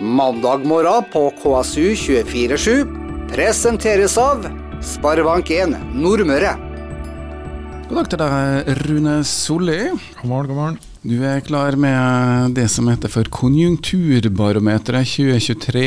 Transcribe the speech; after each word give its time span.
Mandag 0.00 0.64
morgen 0.64 1.04
på 1.12 1.32
KSU247 1.42 2.86
presenteres 3.28 4.14
av 4.16 4.46
Sparebank1 4.80 5.74
Nordmøre. 5.92 6.54
God 7.90 7.98
dag 7.98 8.06
til 8.08 8.22
deg, 8.22 8.70
Rune 8.78 9.18
Solli. 9.28 9.76
God 10.22 10.30
morgen, 10.30 10.48
god 10.48 10.56
morgen. 10.56 10.78
Du 11.04 11.20
er 11.20 11.42
klar 11.44 11.76
med 11.76 12.56
det 12.56 12.64
som 12.72 12.88
heter 12.88 13.12
for 13.12 13.28
Konjunkturbarometeret 13.28 15.04
2023. 15.04 15.82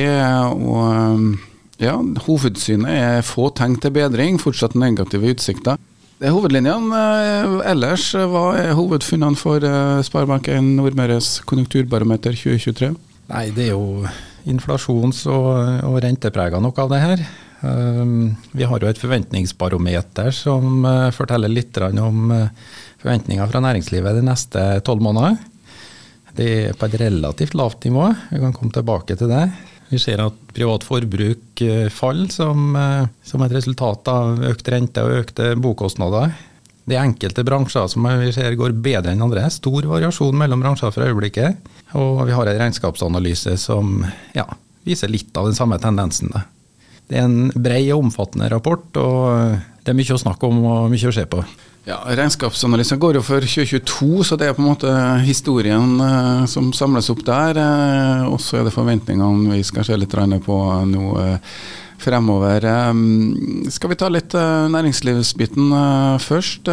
og 0.61 1.81
ja, 1.81 1.95
Hovedsynet 2.27 2.93
er 2.93 3.25
få 3.25 3.47
tegn 3.57 3.79
til 3.81 3.95
bedring, 3.97 4.37
fortsatt 4.37 4.77
negative 4.77 5.33
utsikter. 5.33 5.81
Det 6.21 6.29
er 6.29 6.35
hovedlinjene. 6.35 7.01
Ellers, 7.65 8.11
hva 8.13 8.45
er 8.61 8.77
hovedfunnene 8.77 9.41
for 9.41 9.65
Sparebank1 10.05 10.69
Nordmøres 10.77 11.39
konjunkturbarometer 11.49 12.37
2023? 12.37 12.91
Nei, 13.31 13.47
Det 13.55 13.69
er 13.69 13.73
jo 13.73 14.03
inflasjons- 14.49 15.25
og, 15.31 15.49
og 15.87 15.97
renteprega 16.03 16.59
noe 16.59 16.75
av 16.83 16.91
det 16.91 17.01
her. 17.03 17.25
Um, 17.63 18.33
vi 18.51 18.65
har 18.67 18.81
jo 18.81 18.89
et 18.89 18.99
forventningsbarometer 18.99 20.33
som 20.35 20.83
uh, 20.83 21.07
forteller 21.15 21.47
litt 21.47 21.77
om 21.79 22.33
uh, 22.33 22.49
forventninger 22.99 23.47
fra 23.47 23.61
næringslivet 23.63 24.17
de 24.17 24.23
neste 24.27 24.63
tolv 24.83 25.05
månedene. 25.05 25.39
Det 26.35 26.47
er 26.49 26.75
på 26.75 26.89
et 26.89 26.97
relativt 26.99 27.55
lavt 27.55 27.85
nivå, 27.87 28.09
vi 28.33 28.41
kan 28.41 28.55
komme 28.57 28.75
tilbake 28.75 29.15
til 29.15 29.31
det. 29.31 29.45
Vi 29.93 30.01
ser 30.01 30.25
at 30.25 30.35
privat 30.51 30.83
forbruk 30.83 31.63
uh, 31.63 31.87
faller 31.93 32.33
som, 32.35 32.75
som, 33.23 33.45
et 33.45 33.55
resultat 33.55 34.11
av 34.11 34.43
økt 34.51 34.73
rente 34.73 35.05
og 35.05 35.21
økte 35.21 35.53
bokostnader. 35.55 36.35
Det 36.83 36.97
er 36.97 37.05
enkelte 37.05 37.45
bransjer 37.47 37.87
som 37.91 38.07
vi 38.19 38.31
ser 38.35 38.57
går 38.59 38.75
bedre 38.83 39.13
enn 39.13 39.23
andre. 39.23 39.45
Stor 39.53 39.87
variasjon 39.87 40.35
mellom 40.35 40.63
bransjer 40.63 40.91
for 40.91 41.07
øyeblikket. 41.07 41.69
Og 41.95 42.25
vi 42.27 42.35
har 42.35 42.49
en 42.49 42.59
regnskapsanalyse 42.59 43.55
som 43.61 44.01
ja, 44.35 44.47
viser 44.83 45.11
litt 45.11 45.31
av 45.39 45.47
den 45.47 45.55
samme 45.55 45.79
tendensen. 45.79 46.33
Det 47.07 47.19
er 47.19 47.27
en 47.27 47.51
bred 47.55 47.91
og 47.93 48.07
omfattende 48.07 48.49
rapport, 48.51 48.87
og 48.99 49.59
det 49.83 49.91
er 49.91 49.97
mye 49.97 50.15
å 50.15 50.23
snakke 50.23 50.49
om 50.49 50.63
og 50.63 50.91
mye 50.91 51.11
å 51.11 51.15
se 51.15 51.25
på. 51.29 51.43
Ja, 51.83 51.97
Regnskapsanalysen 52.07 52.99
går 52.99 53.17
jo 53.17 53.21
for 53.27 53.43
2022, 53.43 54.23
så 54.23 54.37
det 54.39 54.47
er 54.47 54.53
på 54.55 54.63
en 54.63 54.69
måte 54.69 54.91
historien 55.27 55.97
eh, 55.99 56.45
som 56.47 56.69
samles 56.75 57.11
opp 57.11 57.25
der. 57.27 57.59
Eh, 57.59 58.21
og 58.29 58.39
så 58.39 58.61
er 58.61 58.67
det 58.67 58.75
forventningene 58.75 59.51
vi 59.51 59.65
skal 59.67 59.83
se 59.87 59.97
litt 59.99 60.15
på 60.45 60.59
nå 60.87 61.09
uh, 61.19 61.57
fremover. 62.03 62.67
Um, 62.91 63.63
skal 63.71 63.93
vi 63.93 63.99
ta 63.99 64.11
litt 64.11 64.35
næringslivsbiten 64.35 65.73
først? 66.23 66.69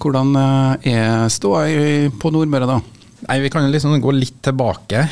hvordan 0.00 0.32
er 0.88 1.28
ståa 1.28 1.66
på 2.20 2.32
Nordmøre 2.32 2.68
da? 2.68 2.78
Nei, 3.28 3.40
Vi 3.44 3.50
kan 3.52 3.68
liksom 3.70 3.98
gå 4.00 4.12
litt 4.16 4.38
tilbake. 4.42 5.04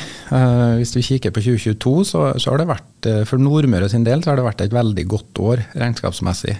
Hvis 0.79 0.95
vi 0.97 1.05
kikker 1.05 1.33
på 1.33 1.43
2022, 1.45 1.93
så, 2.09 2.23
så, 2.41 2.51
har 2.51 2.61
det 2.61 2.71
vært 2.71 3.09
for 3.29 3.41
Nordmøre 3.41 3.89
sin 3.91 4.05
del 4.07 4.23
så 4.23 4.31
har 4.31 4.39
det 4.39 4.47
vært 4.47 4.63
et 4.65 4.73
veldig 4.73 5.05
godt 5.11 5.41
år 5.45 5.63
regnskapsmessig. 5.77 6.57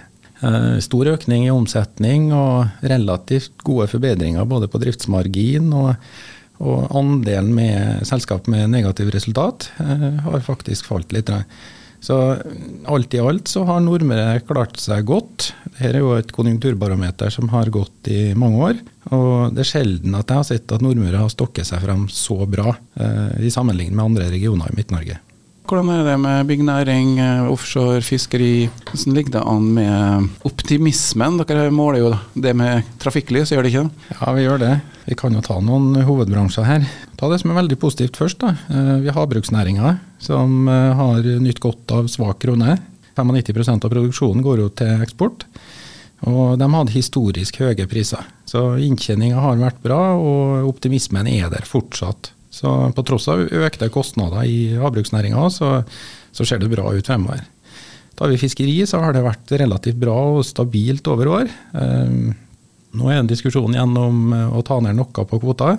Stor 0.80 1.10
økning 1.10 1.48
i 1.48 1.52
omsetning 1.52 2.30
og 2.32 2.86
relativt 2.86 3.58
gode 3.66 3.90
forbedringer 3.90 4.46
både 4.48 4.70
på 4.72 4.80
driftsmargin 4.80 5.66
og, 5.76 5.90
og 6.62 6.94
andelen 6.96 7.50
med 7.56 8.06
selskap 8.08 8.48
med 8.48 8.70
negativt 8.72 9.12
resultat 9.18 9.68
har 9.76 10.46
faktisk 10.46 10.88
falt 10.88 11.12
litt. 11.12 11.34
Så 12.00 12.16
alt 12.88 13.14
i 13.14 13.20
alt 13.20 13.50
så 13.50 13.66
har 13.68 13.82
Nordmøre 13.84 14.40
klart 14.48 14.80
seg 14.80 15.04
godt. 15.08 15.50
Dette 15.76 15.90
er 15.92 16.00
jo 16.00 16.14
et 16.16 16.32
konjunkturbarometer 16.32 17.32
som 17.32 17.50
har 17.52 17.68
gått 17.72 18.08
i 18.12 18.32
mange 18.38 18.62
år. 18.70 18.80
Og 19.16 19.54
det 19.54 19.64
er 19.64 19.70
sjelden 19.70 20.16
at 20.16 20.28
jeg 20.28 20.40
har 20.40 20.48
sett 20.48 20.72
at 20.76 20.84
Nordmøre 20.84 21.20
har 21.20 21.32
stokket 21.32 21.68
seg 21.68 21.82
fram 21.84 22.06
så 22.12 22.38
bra 22.48 22.72
eh, 22.72 23.44
i 23.44 23.52
sammenligning 23.52 23.96
med 23.96 24.12
andre 24.12 24.30
regioner 24.32 24.72
i 24.72 24.80
Midt-Norge. 24.80 25.20
Hvordan 25.68 25.90
er 25.92 26.06
det 26.06 26.16
med 26.18 26.46
byggenæring, 26.48 27.18
eh, 27.20 27.50
offshore, 27.50 28.00
fiskeri? 28.02 28.68
Hvordan 28.88 29.14
ligger 29.14 29.32
det 29.36 29.42
an 29.46 29.66
med 29.74 30.28
optimismen? 30.44 31.38
Dere 31.46 31.70
måler 31.70 31.98
jo 31.98 32.14
det 32.34 32.56
med 32.56 32.82
trafikklys, 32.98 33.52
gjør 33.52 33.62
det 33.62 33.72
ikke 33.72 33.84
det? 33.84 34.16
Ja, 34.20 34.32
vi 34.32 34.46
gjør 34.46 34.58
det. 34.58 34.80
Vi 35.06 35.14
kan 35.14 35.32
jo 35.32 35.40
ta 35.40 35.60
noen 35.60 35.94
hovedbransjer 36.06 36.64
her. 36.64 36.88
Ta 37.16 37.28
det 37.28 37.40
som 37.40 37.50
er 37.50 37.60
veldig 37.62 37.78
positivt 37.78 38.16
først. 38.16 38.38
Da. 38.40 38.56
Eh, 38.70 39.00
vi 39.04 39.08
har 39.10 39.20
havbruksnæringa, 39.20 39.98
som 40.18 40.68
eh, 40.68 40.94
har 40.94 41.22
nytt 41.22 41.60
godt 41.60 41.92
av 41.92 42.08
svak 42.08 42.40
krone. 42.40 42.78
95% 43.16 43.84
av 43.84 43.90
produksjonen 43.90 44.42
går 44.42 44.64
jo 44.64 44.68
til 44.70 45.04
eksport. 45.04 45.44
Og 46.28 46.58
de 46.58 46.66
hadde 46.68 46.92
historisk 46.92 47.60
høye 47.62 47.86
priser. 47.88 48.26
Så 48.44 48.76
inntjeninga 48.82 49.40
har 49.40 49.56
vært 49.60 49.80
bra, 49.82 50.16
og 50.18 50.68
optimismen 50.68 51.28
er 51.30 51.48
der 51.52 51.64
fortsatt. 51.68 52.32
Så 52.50 52.70
på 52.96 53.04
tross 53.06 53.28
av 53.30 53.44
økte 53.46 53.88
kostnader 53.94 54.44
i 54.48 54.74
havbruksnæringa, 54.80 55.46
så, 55.54 55.80
så, 56.34 56.44
ser 56.46 56.62
det 56.62 56.70
bra 56.72 56.90
ut 56.90 57.06
fremover. 57.06 57.44
Tar 58.18 58.32
vi 58.32 58.40
fiskeri, 58.40 58.76
så 58.86 59.00
har 59.00 59.14
det 59.14 59.24
vært 59.24 59.54
relativt 59.62 60.00
bra 60.02 60.16
og 60.34 60.44
stabilt 60.44 61.06
over 61.08 61.30
år. 61.38 61.52
Um, 61.72 62.32
nå 62.98 63.06
er 63.06 63.20
det 63.20 63.22
en 63.22 63.30
diskusjon 63.30 63.76
igjen 63.76 63.94
om 63.96 64.34
å 64.58 64.64
ta 64.66 64.80
ned 64.82 64.98
noe 64.98 65.24
på 65.30 65.38
kvota. 65.38 65.76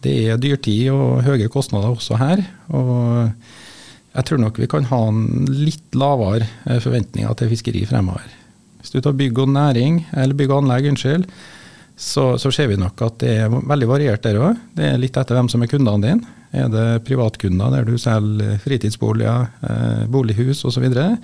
Det 0.00 0.16
er 0.32 0.40
dyrtid 0.40 0.88
og 0.94 1.20
høye 1.26 1.50
kostnader 1.52 1.92
også 1.92 2.16
her. 2.20 2.46
og 2.72 3.34
jeg 4.10 4.26
tror 4.26 4.40
nok 4.42 4.58
vi 4.58 4.66
kan 4.70 4.88
ha 4.90 5.00
en 5.06 5.46
litt 5.52 5.94
lavere 5.94 6.48
forventninger 6.82 7.34
til 7.38 7.50
fiskeri 7.52 7.84
fremover. 7.86 8.26
Hvis 8.80 8.94
du 8.94 8.98
tar 9.04 9.14
bygg 9.14 9.38
og 9.38 9.52
næring, 9.54 10.00
eller 10.16 10.34
bygg 10.36 10.50
og 10.50 10.64
anlegg, 10.64 10.88
unnskyld, 10.90 11.26
så, 12.00 12.38
så, 12.38 12.48
ser 12.52 12.70
vi 12.70 12.78
nok 12.80 13.02
at 13.04 13.18
det 13.20 13.32
er 13.42 13.52
veldig 13.52 13.88
variert 13.90 14.24
der 14.24 14.38
òg. 14.40 14.60
Det 14.72 14.86
er 14.88 15.00
litt 15.00 15.18
etter 15.20 15.36
hvem 15.36 15.50
som 15.52 15.60
er 15.60 15.68
kundene 15.68 16.00
dine. 16.00 16.36
Er 16.50 16.70
det 16.72 17.02
privatkunder 17.06 17.74
der 17.74 17.84
du 17.84 17.98
selger 18.00 18.56
fritidsboliger, 18.64 19.50
eh, 19.68 20.06
bolighus 20.10 20.64
osv., 20.64 20.78
så, 20.78 20.82
videre, 20.82 21.18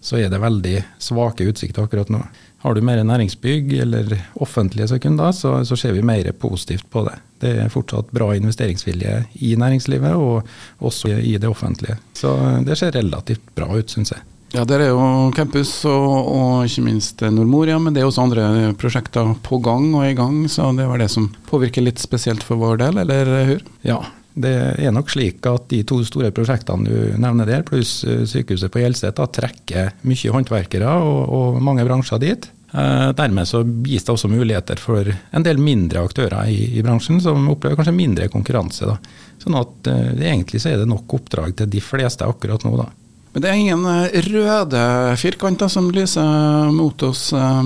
så 0.00 0.18
er 0.18 0.32
det 0.32 0.40
veldig 0.40 0.78
svake 1.04 1.46
utsikter 1.52 1.84
akkurat 1.84 2.08
nå. 2.10 2.22
Har 2.64 2.74
du 2.74 2.80
mer 2.80 3.02
næringsbygg 3.04 3.76
eller 3.84 4.16
offentlige 4.40 4.98
kunder, 5.04 5.36
så, 5.36 5.58
så 5.68 5.76
ser 5.76 5.92
vi 5.92 6.02
mer 6.02 6.32
positivt 6.32 6.88
på 6.90 7.04
det. 7.10 7.18
Det 7.44 7.54
er 7.66 7.72
fortsatt 7.74 8.10
bra 8.14 8.32
investeringsvilje 8.38 9.18
i 9.44 9.52
næringslivet, 9.60 10.16
og 10.16 10.48
også 10.80 11.12
i 11.18 11.36
det 11.36 11.50
offentlige. 11.50 12.00
Så 12.16 12.32
det 12.64 12.80
ser 12.80 12.96
relativt 12.96 13.52
bra 13.54 13.68
ut, 13.76 13.90
syns 13.90 14.16
jeg. 14.16 14.31
Ja, 14.52 14.66
Der 14.68 14.82
er 14.84 14.90
jo 14.92 15.04
campus 15.32 15.70
og, 15.88 16.08
og 16.28 16.66
ikke 16.68 16.84
minst 16.84 17.22
Nordmoria, 17.24 17.78
men 17.80 17.94
det 17.94 18.02
er 18.02 18.08
også 18.10 18.26
andre 18.26 18.72
prosjekter 18.76 19.30
på 19.46 19.58
gang 19.64 19.94
og 19.96 20.04
i 20.04 20.16
gang. 20.18 20.42
Så 20.52 20.66
det 20.76 20.88
var 20.90 21.00
det 21.00 21.08
som 21.12 21.30
påvirker 21.48 21.84
litt 21.86 22.02
spesielt 22.02 22.44
for 22.44 22.60
vår 22.60 22.82
del, 22.84 23.00
eller 23.00 23.32
Hur? 23.48 23.62
Ja, 23.88 24.02
det 24.34 24.52
er 24.80 24.92
nok 24.92 25.10
slik 25.12 25.44
at 25.48 25.68
de 25.72 25.82
to 25.88 26.02
store 26.04 26.32
prosjektene 26.36 26.88
du 26.88 27.20
nevner 27.20 27.48
der, 27.48 27.64
pluss 27.68 28.00
eh, 28.04 28.24
sykehuset 28.28 28.72
på 28.72 28.80
Hjelset, 28.80 29.20
trekker 29.36 29.92
mye 30.08 30.36
håndverkere 30.36 30.96
og, 31.00 31.20
og, 31.32 31.62
mange 31.64 31.84
bransjer 31.88 32.20
dit. 32.22 32.48
Eh, 32.72 33.08
dermed 33.16 33.48
så 33.48 33.60
gis 33.84 34.04
det 34.04 34.14
også 34.14 34.30
muligheter 34.32 34.80
for 34.80 35.08
en 35.08 35.44
del 35.44 35.60
mindre 35.60 36.04
aktører 36.04 36.48
i, 36.48 36.74
i 36.76 36.84
bransjen, 36.84 37.20
som 37.24 37.48
opplever 37.52 37.80
kanskje 37.80 37.96
mindre 37.96 38.28
konkurranse. 38.32 38.88
Da. 38.88 38.96
Sånn 39.42 39.56
at 39.60 39.92
eh, 39.92 40.12
egentlig 40.28 40.60
så 40.60 40.72
er 40.72 40.80
det 40.80 40.88
nok 40.92 41.20
oppdrag 41.20 41.56
til 41.56 41.72
de 41.72 41.84
fleste 41.84 42.28
akkurat 42.28 42.68
nå. 42.68 42.76
da. 42.80 42.88
Men 43.32 43.44
det 43.44 43.48
er 43.48 43.60
ingen 43.60 43.84
eh, 43.88 44.22
røde 44.28 44.82
firkanter 45.20 45.70
som 45.72 45.90
lyser 45.92 46.72
mot 46.74 47.02
oss. 47.06 47.30
Eh, 47.32 47.62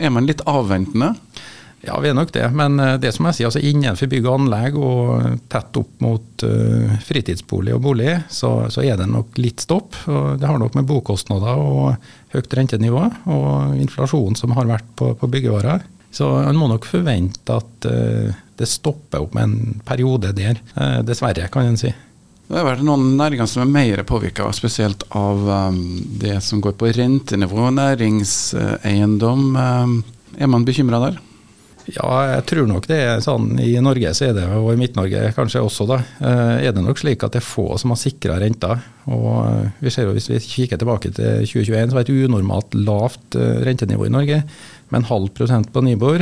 er 0.00 0.12
man 0.12 0.28
litt 0.28 0.44
avventende? 0.48 1.12
Ja, 1.82 1.96
vi 1.98 2.12
er 2.12 2.16
nok 2.16 2.30
det. 2.32 2.46
Men 2.56 2.80
eh, 2.80 2.96
det 3.02 3.12
som 3.12 3.28
jeg 3.28 3.36
sier, 3.36 3.50
altså 3.50 3.60
innenfor 3.60 4.08
bygg 4.08 4.28
og 4.28 4.36
anlegg 4.38 4.78
og 4.80 5.42
tett 5.52 5.80
opp 5.80 6.04
mot 6.04 6.44
fritidsbolig 7.06 7.74
og 7.76 7.82
bolig, 7.84 8.14
så, 8.32 8.66
så, 8.72 8.82
er 8.82 8.96
det 8.98 9.06
nok 9.10 9.36
litt 9.38 9.62
stopp. 9.62 9.98
Og 10.08 10.40
det 10.40 10.48
har 10.48 10.60
nok 10.62 10.78
med 10.78 10.88
bokostnader 10.88 11.60
og 11.60 12.08
høyt 12.32 12.56
rentenivå 12.56 13.04
og 13.30 13.76
inflasjon 13.78 14.38
som 14.38 14.56
har 14.56 14.70
vært 14.70 14.88
på, 14.98 15.12
på 15.18 15.28
byggevarer. 15.30 15.84
Så 16.12 16.28
en 16.42 16.58
må 16.58 16.66
nok 16.68 16.88
forvente 16.88 17.54
at 17.56 17.86
det 18.58 18.68
stopper 18.68 19.22
opp 19.22 19.36
med 19.36 19.46
en 19.46 19.78
periode 19.86 20.34
der. 20.36 20.58
Dessverre, 21.06 21.46
kan 21.52 21.70
en 21.70 21.78
si. 21.80 21.92
Det 22.52 22.60
har 22.60 22.66
vært 22.66 22.82
noen 22.84 23.14
næringer 23.16 23.46
som 23.48 23.62
er 23.62 23.70
mer 23.72 24.00
påvirka, 24.04 24.44
spesielt 24.52 25.06
av 25.16 25.38
um, 25.48 25.76
det 26.20 26.34
som 26.44 26.60
går 26.60 26.74
på 26.76 26.90
rentenivå, 26.92 27.70
næringseiendom. 27.72 29.46
Um, 29.56 29.94
er 30.36 30.50
man 30.52 30.66
bekymra 30.68 31.00
der? 31.00 31.16
Ja, 31.88 32.10
jeg 32.28 32.42
tror 32.50 32.68
nok 32.68 32.84
det 32.90 32.98
er 33.06 33.22
sånn 33.24 33.56
i 33.56 33.70
Norge, 33.80 34.12
så 34.12 34.28
er 34.28 34.36
det, 34.36 34.44
og 34.52 34.68
i 34.68 34.76
Midt-Norge 34.82 35.30
kanskje 35.32 35.62
også, 35.64 35.86
da, 35.88 35.96
eh, 36.20 36.66
er 36.68 36.76
det 36.76 36.84
nok 36.84 37.00
slik 37.00 37.24
at 37.24 37.32
det 37.32 37.40
er 37.40 37.46
få 37.46 37.64
som 37.80 37.94
har 37.94 38.00
sikra 38.02 38.36
renta. 38.42 38.76
Og 39.08 39.30
eh, 39.46 39.72
vi 39.80 39.94
ser 39.94 40.06
jo 40.06 40.12
Hvis 40.14 40.28
vi 40.30 40.42
kikker 40.44 40.78
tilbake 40.78 41.08
til 41.08 41.48
2021, 41.48 41.88
så 41.88 41.96
var 41.96 42.04
det 42.04 42.12
et 42.12 42.28
unormalt 42.28 42.76
lavt 42.76 43.40
eh, 43.40 43.64
rentenivå 43.64 44.06
i 44.06 44.12
Norge. 44.12 44.42
Med 44.92 45.00
en 45.00 45.08
halv 45.08 45.32
prosent 45.32 45.72
på 45.72 45.80
Nibor, 45.80 46.20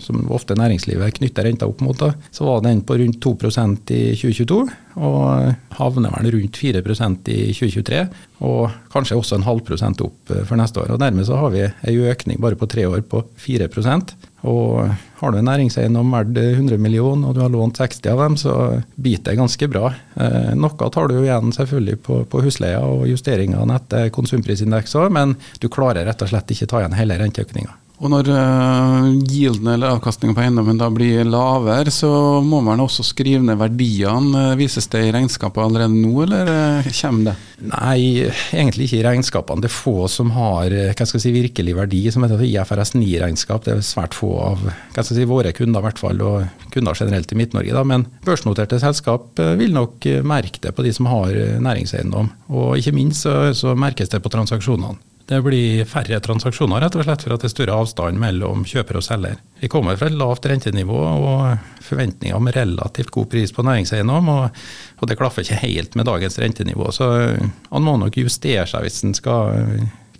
som 0.00 0.30
ofte 0.32 0.56
næringslivet 0.56 1.18
knytter 1.18 1.44
renta 1.44 1.66
opp 1.68 1.82
mot, 1.84 1.98
da, 2.00 2.14
så 2.32 2.48
var 2.48 2.62
den 2.64 2.80
på 2.88 2.96
rundt 2.96 3.20
2% 3.20 3.92
i 3.92 4.02
2022. 4.16 4.62
og 4.96 5.54
havner 5.76 6.14
vel 6.16 6.30
rundt 6.34 6.56
4% 6.60 7.28
i 7.32 7.40
2023. 7.52 8.04
Og 8.46 8.70
kanskje 8.92 9.18
også 9.18 9.38
en 9.38 9.46
halv 9.46 9.60
prosent 9.66 10.00
opp 10.04 10.32
for 10.48 10.56
neste 10.60 10.80
år. 10.82 10.94
og 10.94 11.00
Dermed 11.00 11.28
så 11.28 11.40
har 11.40 11.52
vi 11.52 11.66
en 11.66 12.08
økning 12.12 12.40
bare 12.40 12.58
på 12.58 12.68
tre 12.70 12.88
år 12.88 13.04
på 13.08 13.22
4% 13.40 14.16
og 14.46 14.90
har 15.18 15.32
du 15.32 15.38
en 15.40 15.48
næringseiendom 15.48 16.12
verdt 16.14 16.36
100 16.38 16.78
millioner, 16.78 17.28
og 17.28 17.34
du 17.34 17.40
har 17.42 17.50
lånt 17.50 17.80
60 17.80 18.10
av 18.12 18.20
dem, 18.22 18.36
så 18.38 18.52
biter 18.94 19.32
det 19.32 19.40
ganske 19.40 19.68
bra. 19.72 19.90
Eh, 20.14 20.52
noe 20.58 20.90
tar 20.92 21.08
du 21.08 21.16
jo 21.16 21.24
igjen 21.24 21.54
selvfølgelig 21.56 21.96
på, 22.06 22.20
på 22.30 22.42
husleia 22.44 22.82
og 22.84 23.08
justeringene 23.10 23.80
etter 23.80 24.12
konsumprisindeks 24.14 24.94
òg, 25.00 25.10
men 25.16 25.34
du 25.62 25.70
klarer 25.72 26.06
rett 26.06 26.22
og 26.22 26.30
slett 26.30 26.54
ikke 26.54 26.70
ta 26.70 26.82
igjen 26.82 26.98
hele 26.98 27.18
renteøkninga. 27.22 27.74
Og 27.96 28.10
når 28.12 28.28
uh, 28.28 29.06
gilden 29.24 29.70
eller 29.72 29.94
avkastningen 29.94 30.36
på 30.36 30.42
eiendommen 30.44 30.76
da 30.76 30.90
blir 30.92 31.24
lavere, 31.24 31.92
så 31.92 32.10
må 32.44 32.60
man 32.64 32.82
også 32.84 33.04
skrive 33.06 33.40
ned 33.46 33.56
verdiene. 33.60 34.50
Vises 34.60 34.88
det 34.92 35.06
i 35.06 35.14
regnskapet 35.16 35.62
allerede 35.62 35.96
nå, 35.96 36.12
eller 36.26 36.50
uh, 36.84 36.90
kommer 36.98 37.30
det? 37.30 37.36
Nei, 37.70 38.28
egentlig 38.52 38.90
ikke 38.90 38.98
i 38.98 39.06
regnskapene. 39.06 39.64
Det 39.64 39.70
er 39.70 39.76
få 39.78 40.10
som 40.12 40.34
har 40.36 40.68
hva 40.68 40.92
skal 41.08 41.16
jeg 41.16 41.24
si, 41.24 41.34
virkelig 41.38 41.76
verdi, 41.78 42.02
som 42.12 42.26
heter 42.26 42.44
IFRS 42.44 42.92
9-regnskap. 42.98 43.64
Det 43.64 43.78
er 43.78 43.88
svært 43.88 44.18
få 44.18 44.34
av 44.44 44.60
hva 44.60 44.76
skal 44.92 45.14
jeg 45.14 45.22
si, 45.22 45.30
våre 45.32 45.56
kunder, 45.56 45.80
i 45.80 45.88
hvert 45.88 46.04
fall, 46.04 46.20
og 46.20 46.70
kunder 46.76 47.00
generelt 47.00 47.32
i 47.32 47.40
Midt-Norge. 47.40 47.88
Men 47.88 48.04
børsnoterte 48.28 48.82
selskap 48.82 49.40
vil 49.56 49.72
nok 49.72 50.04
merke 50.28 50.60
det 50.60 50.76
på 50.76 50.84
de 50.84 50.92
som 50.92 51.08
har 51.08 51.32
næringseiendom. 51.64 52.28
Og 52.52 52.76
ikke 52.76 52.96
minst 52.98 53.24
så, 53.24 53.38
så 53.56 53.72
merkes 53.72 54.12
det 54.12 54.20
på 54.20 54.36
transaksjonene. 54.36 54.98
Det 55.26 55.40
blir 55.42 55.82
færre 55.90 56.20
transaksjoner, 56.22 56.84
rett 56.84 56.94
og 56.94 57.02
slett 57.02 57.24
for 57.24 57.34
at 57.34 57.42
det 57.42 57.48
er 57.48 57.54
større 57.56 57.78
avstand 57.82 58.20
mellom 58.22 58.60
kjøper 58.68 59.00
og 59.00 59.02
selger. 59.02 59.40
Vi 59.58 59.70
kommer 59.70 59.98
fra 59.98 60.06
et 60.06 60.14
lavt 60.14 60.46
rentenivå 60.46 61.00
og 61.02 61.80
forventninger 61.82 62.36
om 62.36 62.46
relativt 62.54 63.10
god 63.10 63.26
pris 63.32 63.50
på 63.54 63.64
næringseiendom, 63.66 64.30
og, 64.30 64.60
og 65.02 65.10
det 65.10 65.18
klaffer 65.18 65.42
ikke 65.42 65.58
helt 65.64 65.98
med 65.98 66.06
dagens 66.06 66.38
rentenivå. 66.38 66.92
Så 66.94 67.10
han 67.10 67.88
må 67.88 67.96
nok 67.98 68.20
justere 68.22 68.68
seg 68.70 68.86
hvis 68.86 69.02
han 69.02 69.18
skal, 69.18 69.66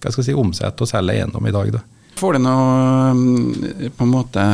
skal 0.02 0.26
si, 0.26 0.34
omsette 0.34 0.82
og 0.82 0.90
selge 0.90 1.20
eiendom 1.20 1.46
i 1.46 1.54
dag. 1.54 1.70
Da. 1.78 1.86
Får 2.18 2.34
det 2.34 2.42
noe 2.42 3.88
på 3.94 4.06
en 4.08 4.10
måte 4.10 4.50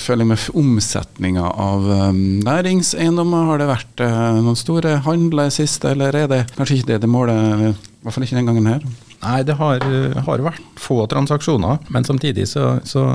føling 0.00 0.32
med 0.32 0.50
omsetninga 0.56 1.44
av 1.60 1.88
um, 2.08 2.20
næringseiendommer? 2.46 3.50
Har 3.52 3.60
det 3.60 3.72
vært 3.74 4.08
noen 4.40 4.56
store 4.56 5.02
handler 5.04 5.52
siste, 5.52 5.92
eller 5.92 6.24
er 6.24 6.30
det 6.30 6.44
kanskje 6.56 6.80
ikke 6.80 6.94
det 6.94 7.02
det 7.04 7.16
målet, 7.20 7.74
i 7.74 8.06
hvert 8.06 8.16
fall 8.16 8.24
ikke 8.24 8.40
den 8.40 8.54
gangen 8.54 8.76
her? 8.78 8.94
Nei, 9.24 9.40
det 9.46 9.56
har, 9.58 9.84
har, 10.26 10.44
vært 10.44 10.80
få 10.80 10.98
transaksjoner. 11.10 11.80
Men 11.94 12.06
samtidig 12.06 12.46
så, 12.50 12.78
så 12.84 13.06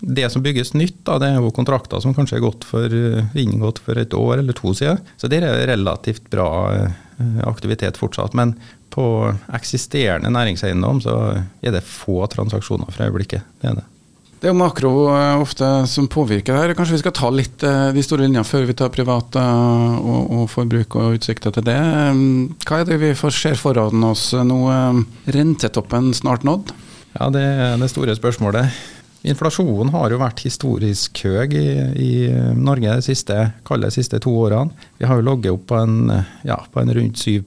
Det 0.00 0.28
som 0.32 0.44
bygges 0.44 0.74
nytt, 0.76 1.00
da, 1.08 1.18
det 1.22 1.32
er 1.32 1.40
jo 1.40 1.54
kontrakter 1.54 2.02
som 2.04 2.14
kanskje 2.16 2.38
er 2.38 2.44
gått 2.44 2.66
for, 2.68 2.98
inngått 3.38 3.80
for 3.84 4.00
et 4.00 4.14
år 4.14 4.38
eller 4.42 4.56
to 4.56 4.74
siden. 4.76 5.00
Så 5.16 5.30
det 5.32 5.42
er 5.42 5.66
relativt 5.70 6.28
bra 6.32 6.48
eh, 6.74 7.40
aktivitet 7.48 7.98
fortsatt. 8.00 8.36
Men 8.36 8.56
på 8.94 9.06
eksisterende 9.56 10.30
næringseiendom 10.30 11.00
så 11.02 11.16
er 11.34 11.74
det 11.74 11.82
få 11.86 12.22
transaksjoner 12.30 12.92
for 12.94 13.08
øyeblikket. 13.08 13.42
Det 13.60 13.72
er 13.72 13.80
det. 13.80 13.88
Det 14.44 14.50
er 14.50 14.52
jo 14.52 14.60
makro 14.60 14.90
eh, 15.08 15.40
ofte 15.40 15.66
som 15.88 16.04
påvirker 16.12 16.52
her. 16.52 16.74
Kanskje 16.76 16.98
vi 16.98 17.00
skal 17.00 17.14
ta 17.16 17.30
litt 17.32 17.62
eh, 17.64 17.94
de 17.96 18.02
store 18.04 18.26
linjene 18.26 18.44
før 18.44 18.66
vi 18.68 18.74
tar 18.76 18.90
privat 18.92 19.38
eh, 19.40 19.94
og, 19.96 20.34
og 20.36 20.50
forbruk 20.52 20.98
og 21.00 21.14
utsikter 21.16 21.54
til 21.56 21.64
det. 21.64 21.76
Hva 22.68 22.82
er 22.82 22.90
det 22.90 22.98
vi 23.00 23.14
ser 23.16 23.56
foran 23.56 24.04
oss 24.04 24.26
nå? 24.36 24.58
Rentetoppen 25.32 26.12
snart 26.12 26.44
nådd? 26.44 26.74
Ja, 27.14 27.30
Det 27.32 27.40
er 27.40 27.80
det 27.80 27.88
store 27.88 28.18
spørsmålet. 28.20 28.84
Inflasjonen 29.24 29.94
har 29.96 30.12
jo 30.12 30.20
vært 30.20 30.44
historisk 30.44 31.24
høy 31.24 31.48
i, 31.56 31.66
i 31.96 32.12
Norge 32.52 32.98
de 33.00 33.08
siste, 33.08 33.38
siste 33.96 34.20
to 34.20 34.36
årene. 34.44 34.76
Vi 35.00 35.08
har 35.08 35.22
jo 35.22 35.24
ligget 35.30 35.56
opp 35.56 35.70
på 35.72 35.80
en, 35.80 36.18
ja, 36.44 36.60
på 36.68 36.84
en 36.84 36.92
rundt 37.00 37.16
7 37.16 37.40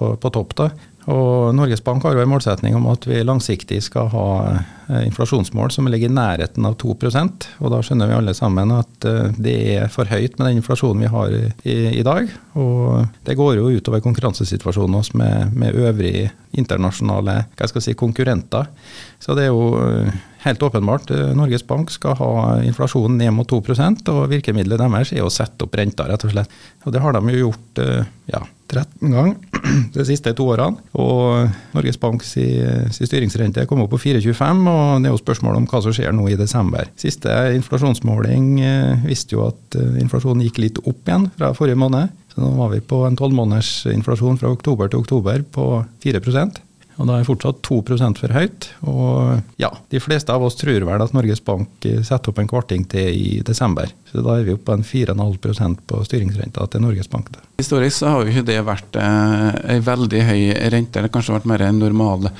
på, 0.00 0.14
på 0.16 0.32
topp. 0.32 0.56
da. 0.56 0.70
Og 1.08 1.54
Norges 1.56 1.80
Bank 1.84 2.04
har 2.04 2.12
jo 2.12 2.20
en 2.20 2.28
målsetning 2.28 2.74
om 2.76 2.84
at 2.90 3.06
vi 3.08 3.22
langsiktig 3.24 3.78
skal 3.86 4.10
ha 4.12 4.28
eh, 4.52 5.06
inflasjonsmål 5.06 5.70
som 5.72 5.88
ligger 5.88 6.10
i 6.10 6.16
nærheten 6.16 6.66
av 6.68 6.76
2% 6.82 7.46
og 7.62 7.72
Da 7.72 7.78
skjønner 7.84 8.10
vi 8.10 8.16
alle 8.18 8.34
sammen 8.36 8.74
at 8.76 9.06
eh, 9.08 9.30
det 9.40 9.54
er 9.78 9.92
for 9.92 10.10
høyt 10.10 10.36
med 10.36 10.50
den 10.50 10.60
inflasjonen 10.60 11.06
vi 11.06 11.12
har 11.14 11.32
i, 11.32 11.76
i 11.96 12.04
dag. 12.04 12.28
Og 12.60 13.06
det 13.24 13.38
går 13.40 13.56
jo 13.56 13.70
utover 13.78 14.04
konkurransesituasjonen 14.04 14.98
vår 14.98 15.08
med, 15.22 15.56
med 15.56 15.80
øvrige 15.80 16.28
internasjonale 16.60 17.40
si, 17.80 17.96
konkurrenter. 17.96 18.68
Så 19.16 19.32
det 19.38 19.46
er 19.46 19.54
jo 19.54 19.80
eh, 19.80 20.12
helt 20.44 20.62
åpenbart. 20.68 21.08
Norges 21.40 21.64
Bank 21.64 21.94
skal 21.94 22.20
ha 22.20 22.30
inflasjonen 22.68 23.16
ned 23.22 23.32
mot 23.38 23.48
2% 23.48 24.12
og 24.12 24.28
virkemidlet 24.34 24.84
deres 24.84 25.16
er 25.16 25.24
å 25.24 25.32
sette 25.32 25.64
opp 25.64 25.80
renta, 25.80 26.04
rett 26.10 26.28
og 26.28 26.36
slett. 26.36 26.62
Og 26.84 26.92
det 26.92 27.00
har 27.00 27.16
de 27.16 27.32
jo 27.32 27.46
gjort 27.46 27.84
ja, 28.28 28.44
13 28.68 29.14
ganger 29.14 29.36
de 29.96 30.06
siste 30.06 30.32
to 30.36 30.46
årene. 30.52 30.78
Og 31.00 31.48
Norges 31.74 31.98
Banks 32.00 32.34
styringsrente 32.94 33.66
kom 33.68 33.82
opp 33.84 33.94
på 33.94 34.02
4,25, 34.04 34.62
og 34.68 35.02
det 35.02 35.10
er 35.10 35.16
jo 35.16 35.22
spørsmål 35.22 35.58
om 35.60 35.68
hva 35.70 35.82
som 35.84 35.96
skjer 35.96 36.14
nå 36.14 36.28
i 36.30 36.38
desember. 36.38 36.90
Siste 37.00 37.34
inflasjonsmåling 37.56 38.52
eh, 38.62 39.08
viste 39.08 39.36
jo 39.36 39.48
at 39.48 39.78
eh, 39.78 39.98
inflasjonen 40.02 40.44
gikk 40.46 40.62
litt 40.62 40.80
opp 40.84 41.02
igjen 41.08 41.28
fra 41.38 41.52
forrige 41.56 41.80
måned. 41.80 42.14
Så 42.32 42.44
nå 42.44 42.52
var 42.60 42.72
vi 42.74 42.84
på 42.84 43.02
en 43.08 43.18
tolvmåneders 43.18 43.88
inflasjon 43.94 44.40
fra 44.40 44.52
oktober 44.54 44.92
til 44.92 45.04
oktober 45.04 45.44
på 45.54 45.68
4 46.04 46.22
og 46.98 47.06
da 47.06 47.18
er 47.18 47.26
fortsatt 47.26 47.60
2% 47.66 48.18
for 48.18 48.34
høyt. 48.34 48.68
Og 48.90 49.60
ja, 49.62 49.70
de 49.92 50.00
fleste 50.02 50.34
av 50.34 50.42
oss 50.42 50.58
tror 50.58 50.86
vel 50.88 51.04
at 51.04 51.14
Norges 51.14 51.42
Bank 51.46 51.86
setter 51.86 52.32
opp 52.32 52.40
en 52.42 52.50
kvarting 52.50 52.86
til 52.90 53.12
i 53.14 53.28
desember. 53.46 53.92
Så 54.10 54.24
da 54.26 54.34
er 54.34 54.48
vi 54.48 54.56
oppe 54.56 54.66
på 54.72 54.78
en 54.78 54.86
4,5% 54.86 55.84
på 55.86 56.00
styringsrenta 56.08 56.66
til 56.72 56.82
Norges 56.82 57.10
Bank. 57.12 57.30
Historisk 57.62 58.00
så 58.00 58.10
har 58.10 58.24
jo 58.24 58.32
ikke 58.32 58.48
det 58.50 58.58
vært 58.66 58.98
eh, 58.98 59.60
ei 59.76 59.78
veldig 59.84 60.24
høy 60.26 60.42
rente, 60.74 60.98
eller 60.98 61.14
kanskje 61.14 61.38
vært 61.38 61.48
mer 61.52 61.68
normal 61.76 62.32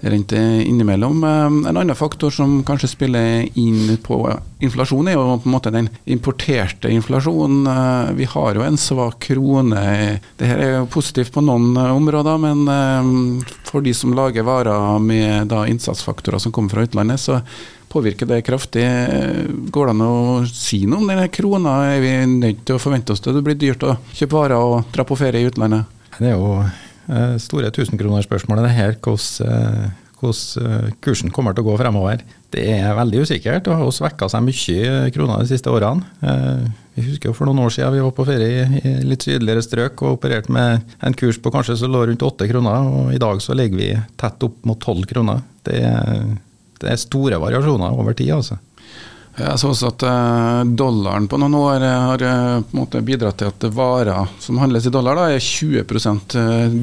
rente 0.00 0.36
innimellom. 0.66 1.24
Eh, 1.24 1.68
en 1.68 1.76
annen 1.76 1.96
faktor 1.96 2.30
som 2.30 2.64
kanskje 2.64 2.88
spiller 2.88 3.48
inn 3.58 3.96
på 4.02 4.20
inflasjon, 4.60 5.08
er 5.08 5.16
jo 5.16 5.38
på 5.42 5.48
en 5.48 5.54
måte 5.54 5.72
den 5.74 5.88
importerte 6.04 6.90
inflasjonen. 6.90 7.66
Eh, 7.66 8.12
vi 8.18 8.28
har 8.30 8.54
jo 8.54 8.66
en 8.66 8.78
svak 8.78 9.18
krone. 9.28 10.20
Dette 10.36 10.52
er 10.54 10.76
jo 10.78 10.90
positivt 10.92 11.32
på 11.34 11.44
noen 11.44 11.76
eh, 11.76 11.94
områder, 11.94 12.38
men 12.38 13.42
for 13.66 13.84
de 13.84 13.94
som 13.94 14.14
lager 14.16 14.46
varer 14.46 14.98
med 15.02 15.52
innsatsfaktorer 15.52 16.42
som 16.42 16.52
kommer 16.52 16.70
fra 16.70 16.86
utlandet, 16.86 17.20
så 17.20 17.40
påvirker 17.88 18.28
det 18.28 18.42
kraftig. 18.44 18.84
Går 19.72 19.86
det 19.88 19.94
an 19.94 20.04
å 20.04 20.16
si 20.48 20.82
noe 20.86 21.00
om 21.00 21.08
denne 21.08 21.30
krona? 21.32 21.78
Er 21.94 22.02
vi 22.04 22.12
nødt 22.28 22.66
til 22.68 22.76
å 22.76 22.82
forvente 22.82 23.14
oss 23.14 23.24
det? 23.24 23.32
Det 23.36 23.44
blir 23.46 23.56
dyrt 23.58 23.86
å 23.86 23.96
kjøpe 24.12 24.36
varer 24.36 24.60
og 24.60 24.92
dra 24.92 25.06
på 25.08 25.16
ferie 25.18 25.40
i 25.40 25.48
utlandet? 25.48 25.88
Det 26.18 26.32
er 26.32 26.36
jo 26.36 26.58
Eh, 26.60 26.87
store 27.40 27.70
tusenkronerspørsmålet 27.74 28.68
det 28.68 28.74
her, 28.76 28.96
hvordan, 29.04 29.92
hvordan 30.20 30.66
eh, 30.66 30.90
kursen 31.04 31.32
kommer 31.32 31.54
til 31.54 31.64
å 31.64 31.70
gå 31.70 31.78
fremover. 31.80 32.24
Det 32.52 32.64
er 32.72 32.96
veldig 32.96 33.22
usikkert 33.24 33.68
og 33.68 33.80
har 33.80 33.94
svekka 33.94 34.28
seg 34.32 34.44
mye 34.44 35.08
kroner 35.14 35.42
de 35.42 35.50
siste 35.50 35.72
årene. 35.72 36.04
Eh, 36.22 36.68
vi 36.98 37.06
husker 37.06 37.30
jo 37.30 37.36
For 37.36 37.46
noen 37.46 37.60
år 37.62 37.70
siden 37.70 37.94
vi 37.94 38.02
var 38.02 38.14
på 38.16 38.26
ferie 38.26 38.64
i 38.80 38.94
litt 39.06 39.22
sydligere 39.22 39.62
strøk 39.62 40.02
og 40.02 40.16
opererte 40.16 40.52
med 40.52 40.96
en 41.04 41.14
kurs 41.14 41.38
på 41.38 41.52
kanskje 41.54 41.76
som 41.78 41.92
lå 41.92 42.06
rundt 42.08 42.24
åtte 42.26 42.48
kroner, 42.50 42.88
og 42.88 43.12
i 43.14 43.20
dag 43.22 43.42
så 43.44 43.54
ligger 43.54 43.78
vi 43.78 43.90
tett 44.18 44.42
opp 44.42 44.64
mot 44.66 44.80
tolv 44.82 45.06
kroner. 45.06 45.44
Det 45.68 45.78
er, 45.78 46.24
det 46.82 46.90
er 46.90 46.98
store 46.98 47.38
variasjoner 47.38 47.94
over 47.94 48.18
tid. 48.18 48.32
altså. 48.34 48.58
Jeg 49.38 49.60
så 49.60 49.70
også 49.72 49.90
at 49.92 50.04
uh, 50.06 50.62
dollaren 50.78 51.28
på 51.30 51.38
noen 51.40 51.54
år 51.58 51.84
eh, 51.86 52.06
har 52.08 52.24
måte 52.74 53.02
bidratt 53.06 53.38
til 53.40 53.50
at 53.50 53.66
varer 53.74 54.32
som 54.42 54.58
handles 54.58 54.88
i 54.88 54.92
dollar, 54.94 55.18
da, 55.18 55.28
er 55.30 55.42
20% 55.42 56.36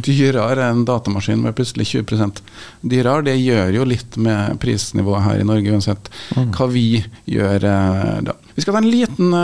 dyrere 0.05 0.69
enn 0.69 0.85
datamaskin. 0.87 1.41
Men 1.43 1.55
plutselig 1.57 1.89
20% 1.91 2.41
dyrere. 2.81 3.25
Det 3.27 3.35
gjør 3.39 3.73
jo 3.79 3.89
litt 3.89 4.15
med 4.21 4.59
prisnivået 4.61 5.25
her 5.25 5.41
i 5.41 5.47
Norge, 5.47 5.73
uansett 5.75 6.11
mm. 6.35 6.53
hva 6.55 6.69
vi 6.71 6.87
gjør 7.29 7.67
da. 8.25 8.37
Vi 8.55 8.63
skal 8.63 8.77
ta 8.77 8.83
en 8.83 8.91
liten 8.91 9.35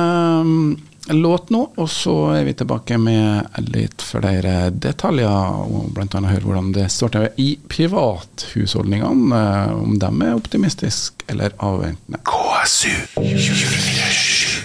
låt 1.15 1.49
nå, 1.53 1.61
og 1.75 1.89
så 1.89 2.13
er 2.35 2.45
vi 2.47 2.53
tilbake 2.57 2.97
med 3.01 3.47
litt 3.73 4.03
flere 4.05 4.69
detaljer. 4.71 5.27
og 5.65 5.91
Blant 5.95 6.15
annet 6.17 6.33
høre 6.35 6.47
hvordan 6.47 6.71
det 6.75 6.87
står 6.93 7.13
til 7.15 7.27
i 7.41 7.49
privathusholdningene. 7.71 9.41
Om 9.75 9.97
de 10.01 10.11
er 10.27 10.35
optimistiske 10.37 11.27
eller 11.31 11.55
avventende. 11.59 12.21
KSU 12.27 12.93
247. 13.17 14.61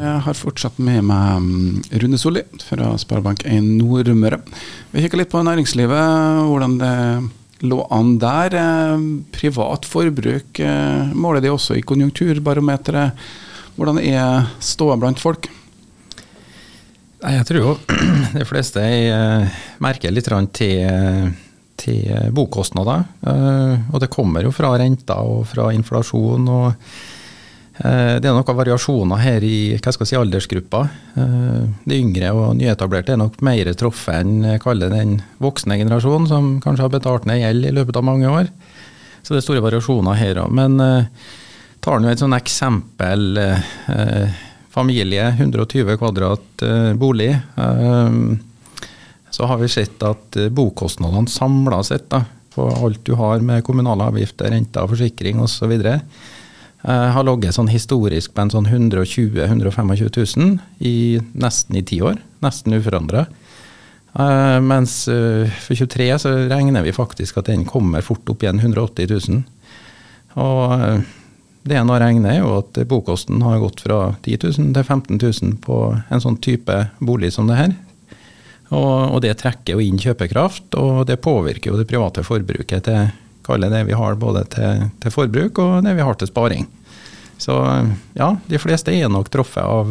Jeg 0.00 0.20
har 0.24 0.36
fortsatt 0.36 0.78
med 0.80 1.04
meg 1.04 1.42
mm, 1.44 1.82
Rune 2.00 2.18
Solli 2.20 2.40
fra 2.64 2.94
Sparebank1 3.00 3.66
Nordmøre. 3.82 4.40
Vi 4.94 5.04
kikker 5.04 5.20
litt 5.20 5.32
på 5.32 5.42
næringslivet, 5.44 6.48
hvordan 6.48 6.78
det 6.80 6.94
lå 7.68 7.82
an 7.92 8.14
der. 8.22 8.56
Privat 9.34 9.84
forbruk 9.88 10.60
eh, 10.64 11.12
måler 11.12 11.44
de 11.44 11.52
også 11.52 11.76
i 11.76 11.84
konjunkturbarometeret. 11.84 13.20
Hvordan 13.80 14.00
er 14.04 14.50
ståa 14.60 14.98
blant 15.00 15.20
folk? 15.22 15.48
Jeg 17.20 17.46
tror 17.48 17.60
jo 17.60 17.76
de 18.38 18.44
fleste 18.48 18.84
jeg 18.84 19.48
merker 19.80 20.12
litt 20.12 20.28
til, 20.56 21.32
til 21.80 22.28
bokostnader. 22.36 23.08
Eh, 23.24 23.88
og 23.88 24.04
det 24.04 24.12
kommer 24.12 24.44
jo 24.44 24.52
fra 24.52 24.74
renter 24.76 25.24
og 25.24 25.48
fra 25.48 25.70
inflasjon. 25.72 26.52
og 26.52 26.76
Eh, 27.80 28.16
det 28.20 28.28
er 28.28 28.34
noen 28.36 28.58
variasjoner 28.58 29.22
her 29.22 29.44
i 29.46 29.56
hva 29.78 29.92
skal 29.94 30.04
jeg 30.04 30.12
si, 30.12 30.18
aldersgruppa. 30.18 30.82
Eh, 31.16 31.60
de 31.88 32.00
yngre 32.00 32.32
og 32.36 32.58
nyetablerte 32.58 33.14
er 33.14 33.20
nok 33.22 33.38
mer 33.46 33.70
truffet 33.78 34.20
enn 34.20 34.90
den 34.92 35.14
voksne 35.40 35.78
generasjonen, 35.80 36.28
som 36.28 36.50
kanskje 36.60 36.84
har 36.84 36.92
betalt 36.92 37.28
ned 37.28 37.40
gjeld 37.40 37.70
i 37.70 37.74
løpet 37.78 37.96
av 37.96 38.04
mange 38.04 38.28
år. 38.28 38.50
Så 39.22 39.32
det 39.32 39.40
er 39.40 39.46
store 39.46 39.64
variasjoner 39.64 40.18
her 40.18 40.42
òg. 40.44 40.52
Men 40.52 40.76
tar 41.80 42.00
nå 42.00 42.10
et 42.10 42.20
sånt 42.20 42.36
eksempel. 42.36 43.38
Eh, 43.40 44.40
familie, 44.70 45.24
120 45.34 45.96
kvadrat 45.98 46.62
eh, 46.62 46.92
bolig. 46.94 47.32
så 49.30 49.46
har 49.46 49.58
vi 49.58 49.68
sett 49.68 50.02
at 50.02 50.36
bokostnadene 50.50 51.30
samla 51.30 51.82
sett 51.86 52.08
da, 52.10 52.24
på 52.54 52.66
alt 52.68 53.04
du 53.06 53.14
har 53.18 53.40
med 53.40 53.64
kommunale 53.64 54.08
avgifter, 54.10 54.50
renter, 54.50 54.86
forsikring 54.90 55.40
osv. 55.40 55.72
Jeg 55.74 57.12
har 57.14 57.26
ligget 57.26 57.54
sånn 57.54 57.70
historisk 57.70 58.32
på 58.34 58.42
en 58.44 58.52
sånn 58.54 58.66
120 58.66 59.36
000-125 59.36 59.92
000 60.38 60.56
i 60.86 61.20
nesten 61.32 61.78
i 61.78 61.84
ti 61.86 62.00
år. 62.02 62.18
Nesten 62.42 62.78
uforandra. 62.78 63.26
Uh, 64.10 64.58
mens 64.58 65.04
uh, 65.06 65.46
for 65.62 65.78
23 65.78 66.08
så 66.18 66.32
regner 66.50 66.82
vi 66.82 66.94
faktisk 66.94 67.38
at 67.38 67.46
den 67.46 67.62
kommer 67.68 68.02
fort 68.02 68.26
opp 68.32 68.42
igjen 68.42 68.58
180 68.58 69.06
000. 69.12 69.42
Og 70.42 70.72
uh, 70.74 71.04
det 71.70 71.78
en 71.78 71.92
har 71.92 72.02
regnet, 72.02 72.32
er 72.32 72.42
jo 72.42 72.58
at 72.58 72.82
bokosten 72.90 73.40
har 73.46 73.62
gått 73.62 73.84
fra 73.86 74.00
10 74.26 74.42
000 74.58 74.74
til 74.76 74.84
15 74.84 75.20
000 75.22 75.56
på 75.64 75.78
en 76.10 76.22
sånn 76.22 76.40
type 76.42 76.76
bolig 76.98 77.32
som 77.36 77.48
det 77.50 77.58
her. 77.60 77.72
Og, 78.70 79.16
og 79.16 79.18
det 79.24 79.34
trekker 79.40 79.74
jo 79.74 79.82
inn 79.82 79.98
kjøpekraft, 79.98 80.76
og 80.78 81.02
det 81.08 81.22
påvirker 81.24 81.72
jo 81.72 81.80
det 81.80 81.88
private 81.90 82.22
forbruket 82.26 82.86
til 82.86 83.10
kalle 83.50 83.70
det 83.72 83.84
vi 83.88 83.96
har 83.96 84.18
både 84.20 84.44
til, 84.52 84.84
til, 85.02 85.14
forbruk 85.14 85.58
og 85.62 85.80
det 85.86 85.96
vi 85.96 86.06
har 86.06 86.18
til 86.18 86.30
sparing. 86.30 86.68
Så 87.40 87.56
ja, 88.18 88.34
de 88.46 88.60
fleste 88.60 88.92
er 88.92 89.08
nok 89.08 89.30
truffet 89.32 89.64
av, 89.64 89.90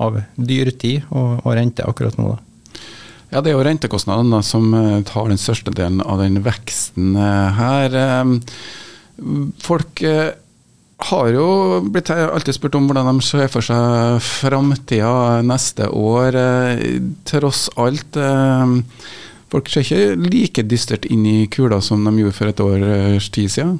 av 0.00 0.20
dyrtid 0.34 1.04
og, 1.10 1.42
og, 1.42 1.50
rente 1.58 1.84
akkurat 1.84 2.16
nå. 2.18 2.32
da. 2.32 2.80
Ja, 3.34 3.42
Det 3.42 3.50
er 3.50 3.58
jo 3.58 3.66
rentekostnadene 3.66 4.40
som 4.46 4.72
eh, 4.78 5.02
tar 5.04 5.28
den 5.28 5.40
største 5.40 5.74
delen 5.74 6.00
av 6.00 6.22
den 6.22 6.40
veksten 6.46 7.16
eh, 7.20 7.58
her. 7.58 7.96
Eh, 8.00 8.24
folk 9.60 10.02
har 10.96 11.28
jo 11.28 11.46
blitt 11.92 12.08
alltid 12.10 12.56
spurt 12.56 12.76
om 12.78 12.86
hvordan 12.88 13.10
de 13.10 13.24
ser 13.24 13.50
for 13.52 13.64
seg 13.64 14.20
framtida 14.24 15.42
neste 15.44 15.90
år. 15.92 16.38
Tross 17.28 17.66
alt. 17.76 18.16
Folk 19.52 19.68
ser 19.70 19.84
ikke 19.84 20.30
like 20.32 20.64
dystert 20.66 21.04
inn 21.12 21.26
i 21.28 21.36
kula 21.52 21.82
som 21.84 22.02
de 22.06 22.14
gjorde 22.22 22.38
for 22.38 22.50
et 22.50 22.64
års 22.64 23.28
tid 23.34 23.52
siden? 23.52 23.76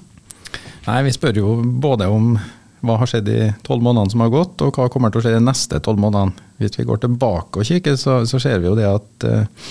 Nei, 0.86 1.00
vi 1.08 1.14
spør 1.16 1.40
jo 1.40 1.56
både 1.82 2.06
om 2.12 2.36
hva 2.86 2.98
har 3.00 3.10
skjedd 3.10 3.28
i 3.32 3.40
tolv 3.66 3.82
månedene 3.82 4.12
som 4.12 4.22
har 4.22 4.30
gått, 4.30 4.62
og 4.62 4.76
hva 4.76 4.86
kommer 4.92 5.10
til 5.10 5.18
å 5.20 5.24
skje 5.24 5.34
de 5.34 5.42
neste 5.42 5.80
tolv 5.82 5.98
månedene. 6.02 6.44
Hvis 6.60 6.78
vi 6.78 6.86
går 6.88 7.02
tilbake 7.02 7.60
og 7.60 7.68
kikker, 7.68 7.96
så, 8.00 8.20
så 8.28 8.38
ser 8.40 8.62
vi 8.62 8.70
jo 8.70 8.76
det 8.78 8.86
at 8.88 9.26
uh, 9.28 9.66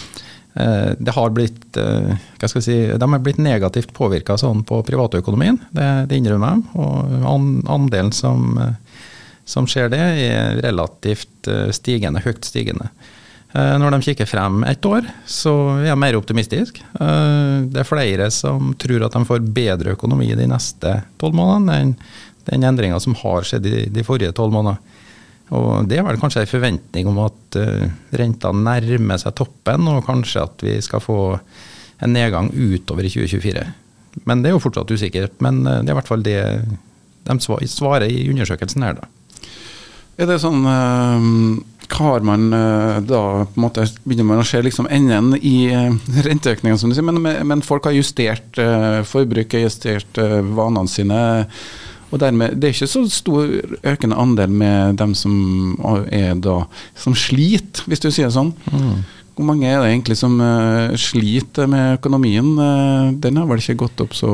det 0.56 1.12
har 1.12 1.34
blitt 1.36 1.76
uh, 1.76 2.14
hva 2.40 2.48
skal 2.48 2.62
jeg 2.62 2.66
si, 2.66 2.76
De 2.96 3.08
har 3.12 3.20
blitt 3.20 3.42
negativt 3.44 3.90
påvirka 3.92 4.38
sånn 4.40 4.62
på 4.64 4.78
privatøkonomien, 4.88 5.58
det, 5.76 5.90
det 6.08 6.22
innrømmer 6.22 6.54
jeg. 6.54 6.64
Og 6.80 7.66
andelen 7.76 8.14
som, 8.16 8.56
uh, 8.56 9.04
som 9.44 9.68
skjer 9.68 9.92
det, 9.92 10.00
er 10.30 10.62
relativt 10.64 11.52
stigende, 11.76 12.24
høyt 12.24 12.48
stigende. 12.48 12.88
Eh, 13.56 13.76
når 13.80 13.94
de 13.96 14.02
kikker 14.10 14.28
frem 14.28 14.64
ett 14.68 14.84
år, 14.88 15.06
så 15.26 15.54
er 15.78 15.90
jeg 15.92 16.00
mer 16.02 16.18
optimistisk. 16.20 16.82
Eh, 17.00 17.64
det 17.72 17.82
er 17.82 17.88
flere 17.88 18.28
som 18.34 18.74
tror 18.80 19.06
at 19.08 19.16
de 19.16 19.22
får 19.30 19.46
bedre 19.56 19.94
økonomi 19.96 20.34
de 20.36 20.48
neste 20.52 20.98
tolv 21.22 21.38
månedene 21.40 21.78
enn 21.80 21.94
den 22.50 22.66
endringa 22.68 23.00
som 23.02 23.16
har 23.18 23.48
skjedd 23.48 23.66
i 23.66 23.86
de 23.90 24.04
forrige 24.06 24.36
tolv 24.36 24.54
månedene. 24.54 24.95
Og 25.54 25.86
Det 25.90 26.00
er 26.00 26.06
vel 26.08 26.18
kanskje 26.22 26.42
en 26.42 26.50
forventning 26.50 27.10
om 27.12 27.20
at 27.28 27.58
uh, 27.62 27.86
renta 28.18 28.50
nærmer 28.56 29.22
seg 29.22 29.36
toppen, 29.38 29.90
og 29.92 30.06
kanskje 30.08 30.46
at 30.48 30.66
vi 30.66 30.80
skal 30.82 31.04
få 31.04 31.20
en 32.04 32.16
nedgang 32.16 32.50
utover 32.50 33.06
i 33.06 33.12
2024. 33.14 33.66
Men 34.26 34.42
det 34.42 34.50
er 34.50 34.56
jo 34.56 34.64
fortsatt 34.64 34.92
usikkert. 34.92 35.38
Men 35.44 35.62
det 35.64 35.86
er 35.86 35.94
i 35.94 36.00
hvert 36.00 36.10
fall 36.10 36.26
det 36.26 36.40
de 37.26 37.68
svarer 37.68 38.10
i 38.10 38.26
undersøkelsen 38.30 38.84
her, 38.86 39.00
da. 39.00 39.08
Er 40.16 40.30
det 40.30 40.40
sånn 40.40 40.64
har 41.96 42.20
man 42.26 42.54
eh, 42.54 43.00
da 43.06 43.22
på 43.46 43.60
en 43.60 43.64
måte 43.66 43.86
begynner 44.04 44.28
man 44.28 44.42
å 44.42 44.48
se 44.48 44.62
liksom 44.64 44.88
enden 44.92 45.36
i 45.38 45.70
renteøkningen, 46.26 46.80
som 46.80 46.90
du 46.90 46.98
sier, 46.98 47.06
men, 47.06 47.22
men, 47.22 47.64
folk 47.66 47.86
har 47.88 47.96
justert 47.96 48.60
forbruket, 49.10 49.66
justert 49.68 50.20
vanene 50.56 50.92
sine. 50.92 51.20
Og 52.12 52.20
dermed, 52.22 52.56
Det 52.60 52.70
er 52.70 52.76
ikke 52.76 52.92
så 52.92 53.04
stor 53.10 53.50
økende 53.84 54.20
andel 54.22 54.50
med 54.50 54.98
dem 55.02 55.16
som 55.18 55.76
er 56.14 56.36
da, 56.40 56.62
som 56.96 57.16
sliter, 57.18 57.84
hvis 57.90 58.04
du 58.04 58.12
sier 58.12 58.30
det 58.30 58.38
sånn. 58.38 58.54
Mm. 58.72 59.04
Hvor 59.36 59.50
mange 59.50 59.68
er 59.68 59.82
det 59.82 59.90
egentlig 59.90 60.16
som 60.16 60.38
uh, 60.40 60.94
sliter 60.96 61.68
med 61.68 61.98
økonomien? 61.98 62.54
den 63.20 63.42
har 63.42 63.50
vel 63.50 63.60
ikke 63.60 63.82
gått 63.84 64.06
opp 64.06 64.16
så 64.16 64.32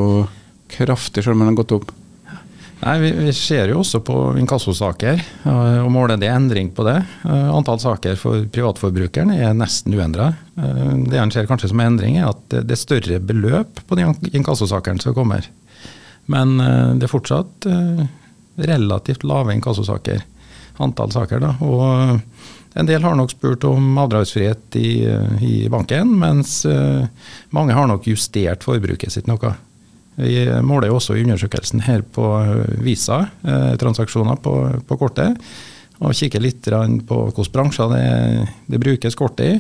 kraftig, 0.72 1.24
selv 1.24 1.36
om 1.36 1.42
den 1.42 1.54
har 1.54 1.62
gått 1.64 1.74
opp? 1.80 1.90
Nei, 2.82 2.96
vi, 2.98 3.10
vi, 3.28 3.34
ser 3.38 3.70
jo 3.70 3.82
også 3.84 4.00
på 4.06 4.16
inkassosaker, 4.42 5.20
og 5.52 5.90
måler 5.94 6.18
det 6.18 6.32
endring 6.34 6.72
på 6.74 6.86
det. 6.88 6.96
Eh, 7.30 7.50
antall 7.54 7.78
saker 7.82 8.18
for 8.18 8.48
privatforbrukeren 8.50 9.36
er 9.36 9.54
nesten 9.54 9.94
uendra. 9.94 10.32
Eh, 10.58 10.88
det 11.12 11.20
en 11.22 11.34
ser 11.34 11.46
kanskje 11.50 11.70
som 11.70 11.84
endring, 11.84 12.18
er 12.18 12.32
at 12.32 12.42
det 12.50 12.74
er 12.74 12.82
større 12.82 13.20
beløp 13.22 13.84
på 13.86 14.00
de 14.00 14.08
inkassosakene 14.34 15.04
som 15.04 15.14
kommer. 15.14 15.46
Men 16.30 16.60
eh, 16.60 16.92
det 17.00 17.08
er 17.08 17.12
fortsatt 17.12 17.68
relativt 18.62 19.24
lave 19.26 19.56
inkassosaker. 19.56 20.22
Antall 20.82 21.12
saker, 21.14 21.42
da. 21.42 21.56
Og 21.66 22.78
en 22.80 22.88
del 22.88 23.04
har 23.04 23.16
nok 23.18 23.34
spurt 23.34 23.66
om 23.68 23.98
avdragsfrihet 24.00 24.78
i, 24.80 24.92
i 25.44 25.56
banken, 25.72 26.14
mens 26.20 26.62
mange 27.52 27.76
har 27.76 27.90
nok 27.90 28.08
justert 28.08 28.64
forbruket 28.64 29.12
sitt 29.12 29.28
noe. 29.28 29.52
Vi 30.16 30.46
måler 30.64 30.92
jo 30.92 30.98
også 31.00 31.18
undersøkelsen 31.20 31.84
her 31.88 32.04
på 32.04 32.28
Visa-transaksjoner 32.86 34.40
på, 34.44 34.56
på, 34.88 35.00
kortet. 35.00 35.40
Og 36.02 36.16
kikker 36.18 36.44
litt 36.44 36.68
på 37.08 37.20
hvilke 37.28 37.48
bransjer 37.54 37.92
det, 37.94 38.06
det, 38.72 38.82
brukes 38.82 39.18
kortet 39.18 39.48
i. 39.48 39.60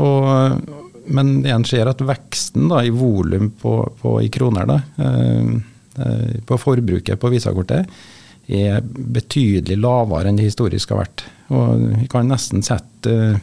Og, 0.00 0.58
men 1.06 1.46
en 1.46 1.64
ser 1.68 1.90
at 1.90 2.02
veksten 2.04 2.68
da, 2.70 2.82
i 2.84 2.92
volum 2.94 3.52
i 4.22 4.28
kroner 4.32 4.68
da, 4.68 4.80
eh, 4.96 5.54
eh, 6.04 6.36
på 6.46 6.58
forbruket 6.60 7.20
på 7.20 7.32
Visa-kortet 7.32 7.90
er 8.44 8.84
betydelig 8.84 9.78
lavere 9.80 10.28
enn 10.28 10.36
det 10.36 10.50
historisk 10.50 10.92
har 10.92 11.04
vært. 11.04 11.24
Og 11.54 11.84
vi 12.02 12.08
kan 12.12 12.28
nesten 12.28 12.64
sette 12.64 13.40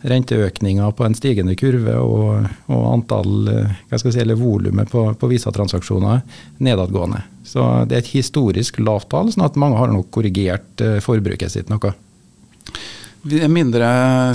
renteøkninger 0.00 0.92
på 0.96 1.04
en 1.04 1.16
stigende 1.16 1.54
kurve 1.60 1.96
og, 2.00 2.46
og 2.72 2.84
antall 2.94 3.50
eh, 3.52 3.80
hva 3.90 4.00
si, 4.00 4.14
eller 4.20 4.38
volumet 4.38 4.90
på, 4.92 5.04
på 5.12 5.30
Visa-transaksjoner 5.30 6.22
nedadgående. 6.64 7.22
Så 7.44 7.66
det 7.88 7.98
er 7.98 8.04
et 8.04 8.14
historisk 8.14 8.80
lavt 8.80 9.10
tall, 9.12 9.32
sånn 9.32 9.44
at 9.44 9.58
mange 9.60 9.80
har 9.80 9.92
nok 9.92 10.08
korrigert 10.14 10.84
eh, 10.84 11.00
forbruket 11.04 11.52
sitt 11.52 11.72
noe. 11.72 11.92
Det 13.22 13.42
er 13.44 13.52
mindre 13.52 13.88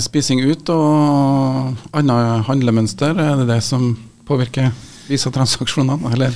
spising 0.04 0.44
ut 0.46 0.70
og 0.70 1.96
annet 1.96 2.46
handlemønster, 2.46 3.16
er 3.18 3.40
det 3.40 3.48
det 3.50 3.62
som 3.66 3.94
påvirker 4.28 4.70
Visa-transaksjonene, 5.06 6.12
eller? 6.14 6.34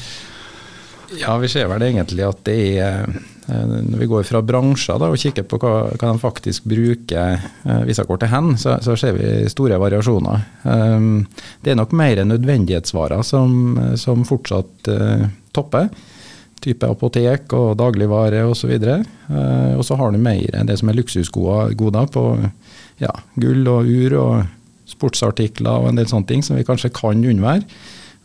Ja, 1.19 1.35
vi 1.43 1.51
ser 1.51 1.67
vel 1.71 1.83
egentlig 1.83 2.27
at 2.27 2.43
det 2.47 2.59
er 2.79 3.07
Eh, 3.51 3.67
når 3.67 3.99
vi 3.99 4.07
går 4.07 4.27
fra 4.29 4.43
bransjer 4.45 4.99
da, 5.01 5.09
og 5.11 5.21
kikker 5.21 5.47
på 5.49 5.59
hva, 5.63 5.73
hva 5.95 6.13
de 6.13 6.23
faktisk 6.23 6.67
bruker 6.71 7.41
eh, 7.41 7.83
Visakortet 7.89 8.31
hen, 8.33 8.55
så, 8.61 8.77
så, 8.85 8.97
ser 8.99 9.17
vi 9.17 9.51
store 9.51 9.79
variasjoner. 9.81 10.45
Um, 10.63 11.25
det 11.65 11.73
er 11.73 11.81
nok 11.81 11.95
mer 11.97 12.23
nødvendighetsvarer 12.27 13.25
som, 13.27 13.79
som 14.01 14.25
fortsatt 14.29 14.91
uh, 14.93 15.27
topper. 15.57 15.89
Type 16.61 16.89
apotek 16.89 17.53
og 17.57 17.77
dagligvare 17.81 18.43
osv. 18.49 18.73
Uh, 18.77 19.77
og 19.79 19.85
så 19.87 19.97
har 19.97 20.13
du 20.13 20.21
mer 20.21 20.57
enn 20.57 20.69
det 20.69 20.79
som 20.81 20.91
er 20.93 20.99
luksusgoder 20.99 22.11
på 22.13 22.25
ja, 23.01 23.13
gull 23.41 23.69
og 23.71 23.89
ur 23.89 24.17
og 24.21 24.35
sportsartikler 24.91 25.81
og 25.81 25.91
en 25.91 26.01
del 26.01 26.09
sånne 26.11 26.29
ting 26.29 26.45
som 26.45 26.59
vi 26.59 26.67
kanskje 26.67 26.93
kan 26.95 27.25
unnvære. 27.25 27.65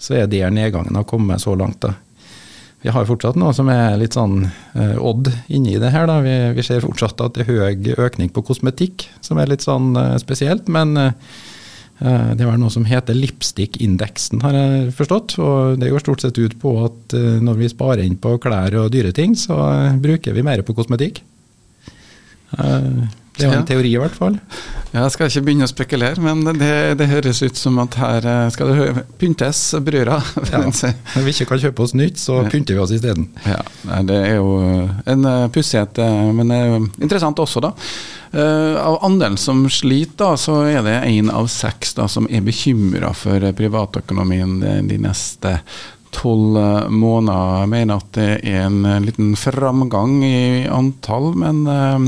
Så 0.01 0.17
er 0.17 0.27
der 0.27 0.51
nedgangen 0.51 0.97
har 0.97 1.07
kommet 1.07 1.43
så 1.43 1.55
langt. 1.55 1.79
da. 1.85 1.93
Vi 2.85 2.91
har 2.93 3.07
fortsatt 3.07 3.37
noe 3.39 3.53
som 3.55 3.69
er 3.73 3.95
litt 3.97 4.13
sånn 4.13 4.43
uh, 4.45 4.97
odd 5.01 5.31
inni 5.47 5.79
det 5.81 5.89
her. 5.89 6.05
Da. 6.09 6.19
Vi, 6.21 6.35
vi, 6.57 6.65
ser 6.65 6.83
fortsatt 6.83 7.23
at 7.23 7.37
det 7.37 7.45
er 7.45 7.49
høy 7.49 7.95
økning 8.05 8.29
på 8.29 8.43
kosmetikk, 8.45 9.07
som 9.25 9.39
er 9.41 9.49
litt 9.49 9.65
sånn 9.65 9.95
uh, 9.97 10.17
spesielt. 10.21 10.67
Men 10.69 10.93
uh, 10.99 11.09
det 11.99 12.43
er 12.43 12.57
noe 12.59 12.73
som 12.73 12.83
heter 12.87 13.15
lipstick-indeksen, 13.15 14.41
har 14.43 14.55
jeg 14.57 14.93
forstått. 14.97 15.37
Og 15.39 15.77
det 15.79 15.91
går 15.93 16.03
stort 16.03 16.25
sett 16.25 16.39
ut 16.41 16.57
på 16.59 16.73
at 16.83 17.15
når 17.15 17.61
vi 17.61 17.69
sparer 17.71 18.03
inn 18.03 18.17
på 18.19 18.35
klær 18.43 18.75
og 18.81 18.89
dyre 18.91 19.13
ting, 19.15 19.37
så 19.39 19.55
bruker 20.03 20.35
vi 20.35 20.43
mer 20.43 20.63
på 20.67 20.75
kosmetikk. 20.75 21.21
Det 23.35 23.49
var 23.49 23.59
en 23.59 23.67
teori, 23.67 23.91
i 23.93 23.99
hvert 23.99 24.15
fall. 24.15 24.37
Ja, 24.93 25.03
Jeg 25.03 25.11
skal 25.11 25.27
ikke 25.27 25.43
begynne 25.49 25.67
å 25.67 25.71
spekulere, 25.71 26.21
men 26.23 26.43
det, 26.55 26.71
det 27.01 27.09
høres 27.11 27.41
ut 27.43 27.57
som 27.59 27.79
at 27.83 27.97
her 27.99 28.27
eh, 28.31 28.43
skal 28.55 28.71
det 28.71 29.05
pyntes 29.19 29.63
brødra. 29.83 30.21
Ja. 30.55 30.61
Når 30.61 31.25
vi 31.25 31.33
ikke 31.33 31.49
kan 31.49 31.59
kjøpe 31.65 31.83
oss 31.83 31.95
nytt, 31.97 32.19
så 32.21 32.37
pynter 32.51 32.77
vi 32.77 32.83
oss 32.83 32.93
isteden. 32.95 33.27
Ja, 33.43 33.59
det 34.07 34.19
er 34.29 34.37
jo 34.37 34.53
en 35.09 35.25
uh, 35.27 35.47
pussighet, 35.51 35.99
eh, 35.99 36.29
men 36.37 36.53
eh, 36.53 36.77
interessant 37.03 37.41
også, 37.43 37.63
da. 37.65 37.73
Eh, 38.35 38.75
av 38.79 38.97
andelen 39.05 39.37
som 39.37 39.65
sliter, 39.69 40.15
da, 40.21 40.37
så 40.39 40.61
er 40.67 40.85
det 40.85 40.95
én 41.07 41.31
av 41.31 41.49
seks 41.51 41.95
da, 41.95 42.07
som 42.11 42.29
er 42.31 42.45
bekymra 42.45 43.11
for 43.15 43.43
eh, 43.43 43.55
privatøkonomien 43.55 44.57
de, 44.63 44.97
neste 45.01 45.57
tolv 46.15 46.57
eh, 46.59 46.89
måneder. 46.89 47.61
Jeg 47.63 47.71
mener 47.71 48.01
at 48.01 48.11
det 48.17 48.29
er 48.43 48.65
en 48.65 48.81
eh, 48.85 49.01
liten 49.05 49.33
framgang 49.39 50.17
i 50.27 50.37
antall, 50.71 51.31
men 51.39 51.63
eh, 51.67 52.07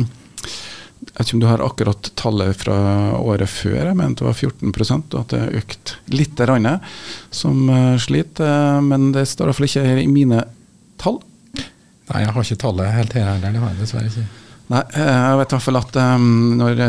jeg 1.18 1.24
vet 1.24 1.30
ikke 1.32 1.38
om 1.38 1.42
du 1.42 1.50
har 1.50 1.62
akkurat 1.66 2.08
tallet 2.14 2.58
fra 2.62 2.76
året 3.18 3.50
før, 3.50 3.88
jeg 3.88 3.98
mente 3.98 4.22
det 4.22 4.28
var 4.28 4.36
14 4.38 4.70
og 4.70 5.16
at 5.18 5.32
det 5.32 5.40
har 5.42 5.56
økt 5.58 5.94
litt 6.14 6.42
som 7.34 7.70
eh, 7.74 7.96
sliter. 7.98 8.46
eh, 8.46 8.82
Men 8.86 9.08
det 9.16 9.24
står 9.26 9.50
iallfall 9.50 9.66
ikke 9.66 9.82
her 9.82 9.98
i 9.98 10.06
mine 10.06 10.44
tall. 11.02 11.18
Nei, 11.58 12.22
jeg 12.22 12.30
har 12.36 12.46
ikke 12.46 12.60
tallet 12.62 12.94
helt 12.94 13.16
her 13.18 13.32
heller, 13.32 13.50
det 13.50 13.64
har 13.64 13.72
jeg 13.74 13.80
dessverre 13.82 14.12
ikke. 14.12 14.26
Nei, 14.76 14.84
eh, 14.94 15.10
jeg 15.10 15.40
vet 15.40 15.50
i 15.50 15.58
hvert 15.58 15.66
fall 15.66 15.80
at 15.82 15.98
um, 16.04 16.28
når 16.60 16.84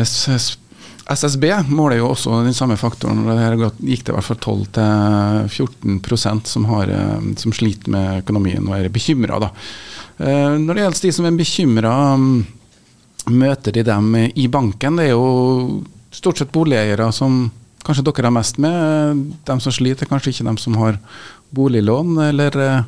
SSB 1.09 1.47
måler 1.73 1.97
jo 1.97 2.11
også 2.11 2.43
den 2.45 2.53
samme 2.53 2.77
faktoren. 2.77 3.25
og 3.25 3.41
her 3.41 3.57
gikk 3.57 4.05
det 4.05 4.13
i 4.13 4.17
hvert 4.19 4.29
fall 4.29 4.37
12 4.37 4.69
til 4.77 5.97
14% 5.97 6.53
som, 6.53 6.69
har, 6.69 6.93
som 7.33 7.57
sliter 7.57 7.89
med 7.97 8.21
økonomien 8.21 8.69
og 8.69 8.77
er 8.77 8.93
bekymra. 8.93 9.41
Når 10.19 10.69
det 10.69 10.83
gjelder 10.83 11.01
de 11.07 11.15
som 11.17 11.25
er 11.25 11.41
bekymra, 11.41 11.95
møter 13.31 13.75
de 13.75 13.83
dem 13.87 14.13
i 14.17 14.47
banken? 14.51 14.99
Det 14.99 15.09
er 15.09 15.15
jo 15.15 15.81
stort 16.11 16.41
sett 16.41 16.53
boligeiere 16.53 17.11
som 17.15 17.45
kanskje 17.85 18.05
dere 18.09 18.29
har 18.29 18.35
mest 18.35 18.57
med. 18.61 19.25
De 19.47 19.59
som 19.63 19.73
sliter, 19.73 20.09
kanskje 20.09 20.33
ikke 20.33 20.47
de 20.49 20.55
som 20.61 20.77
har 20.81 20.99
boliglån. 21.55 22.17
Eller 22.29 22.57
eh, 22.63 22.87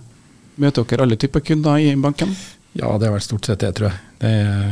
møter 0.61 0.87
dere 0.87 1.07
alle 1.07 1.19
typer 1.19 1.43
kunder 1.45 1.81
i 1.81 1.93
banken? 1.95 2.33
Ja, 2.77 2.93
det 2.97 3.09
er 3.09 3.15
vel 3.15 3.23
stort 3.23 3.47
sett 3.47 3.63
det, 3.63 3.73
tror 3.77 3.89
jeg. 3.91 4.01
Det 4.21 4.31
er 4.31 4.65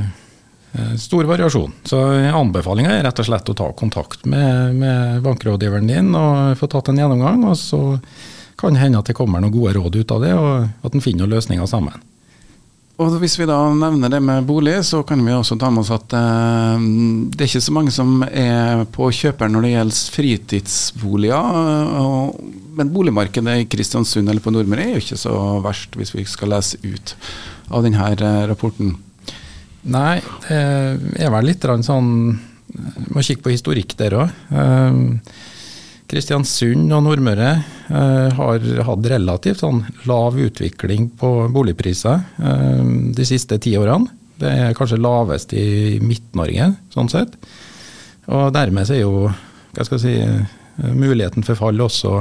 eh, 0.74 0.98
stor 1.02 1.30
variasjon. 1.30 1.78
Så 1.88 2.02
anbefalinga 2.34 2.98
er 2.98 3.06
rett 3.08 3.24
og 3.24 3.30
slett 3.30 3.54
å 3.54 3.58
ta 3.58 3.72
kontakt 3.78 4.28
med, 4.30 4.76
med 4.80 5.24
bankrådgiveren 5.26 5.90
din 5.90 6.14
og 6.16 6.60
få 6.60 6.70
tatt 6.72 6.92
en 6.92 7.02
gjennomgang. 7.02 7.46
Og 7.50 7.58
så 7.60 7.82
kan 8.60 8.76
det 8.76 8.84
hende 8.84 9.00
at 9.00 9.10
det 9.10 9.16
kommer 9.18 9.42
noen 9.42 9.56
gode 9.56 9.78
råd 9.78 10.02
ut 10.02 10.12
av 10.12 10.24
det, 10.24 10.36
og 10.36 10.88
at 10.88 10.96
en 10.96 11.04
finner 11.04 11.30
løsninger 11.32 11.68
sammen. 11.70 11.96
Og 13.00 13.13
Hvis 13.22 13.38
vi 13.39 13.46
da 13.48 13.56
nevner 13.72 14.12
det 14.12 14.20
med 14.20 14.44
bolig, 14.44 14.74
så 14.84 15.00
kan 15.08 15.22
vi 15.24 15.32
også 15.32 15.56
ta 15.60 15.70
med 15.72 15.86
oss 15.86 15.91
at 15.96 16.12
eh, 16.20 16.82
det 17.32 17.46
er 17.46 17.48
ikke 17.48 17.63
så 17.63 17.75
mange 17.77 17.94
som 17.96 18.25
er 18.27 18.84
på 18.91 19.08
kjøperen 19.15 19.56
når 19.56 19.63
det 19.63 19.72
gjelder 19.72 20.15
fritidsboliger. 20.18 21.44
Men 22.75 22.91
boligmarkedet 22.91 23.56
i 23.62 23.70
Kristiansund 23.72 24.27
eller 24.27 24.44
på 24.44 24.51
Nordmøre 24.51 24.84
er 24.84 24.98
jo 24.98 25.03
ikke 25.06 25.20
så 25.22 25.36
verst, 25.63 25.96
hvis 25.96 26.12
vi 26.12 26.27
skal 26.27 26.51
lese 26.51 26.75
ut 26.84 27.15
av 27.72 27.88
denne 27.88 28.12
eh, 28.12 28.44
rapporten. 28.51 28.98
Nei, 29.89 30.20
det 30.50 31.24
er 31.24 31.32
vel 31.32 31.46
litt 31.48 31.63
sånn 31.88 32.10
Må 33.15 33.22
kikke 33.24 33.46
på 33.46 33.53
historikk 33.53 33.96
der 33.98 34.18
òg. 34.20 34.34
Kristiansund 36.10 36.89
og 36.91 37.03
Nordmøre 37.06 37.50
eh, 37.53 37.78
har 37.89 38.65
hatt 38.86 39.08
relativt 39.12 39.63
sånn 39.63 39.81
lav 40.10 40.38
utvikling 40.39 41.10
på 41.17 41.31
boligpriser 41.53 42.22
eh, 42.38 42.84
de 43.15 43.25
siste 43.25 43.58
ti 43.62 43.74
årene. 43.79 44.10
Det 44.39 44.50
er 44.50 44.75
kanskje 44.77 45.01
lavest 45.01 45.53
i 45.58 45.98
Midt-Norge, 46.00 46.72
sånn 46.93 47.10
sett. 47.12 47.34
Og 48.29 48.53
dermed 48.55 48.88
er 48.93 49.01
jo 49.01 49.27
hva 49.27 49.86
skal 49.86 50.00
jeg 50.00 50.03
si, 50.05 50.15
eh, 50.22 50.91
muligheten 50.93 51.46
for 51.46 51.60
fall 51.60 51.81
også 51.81 52.19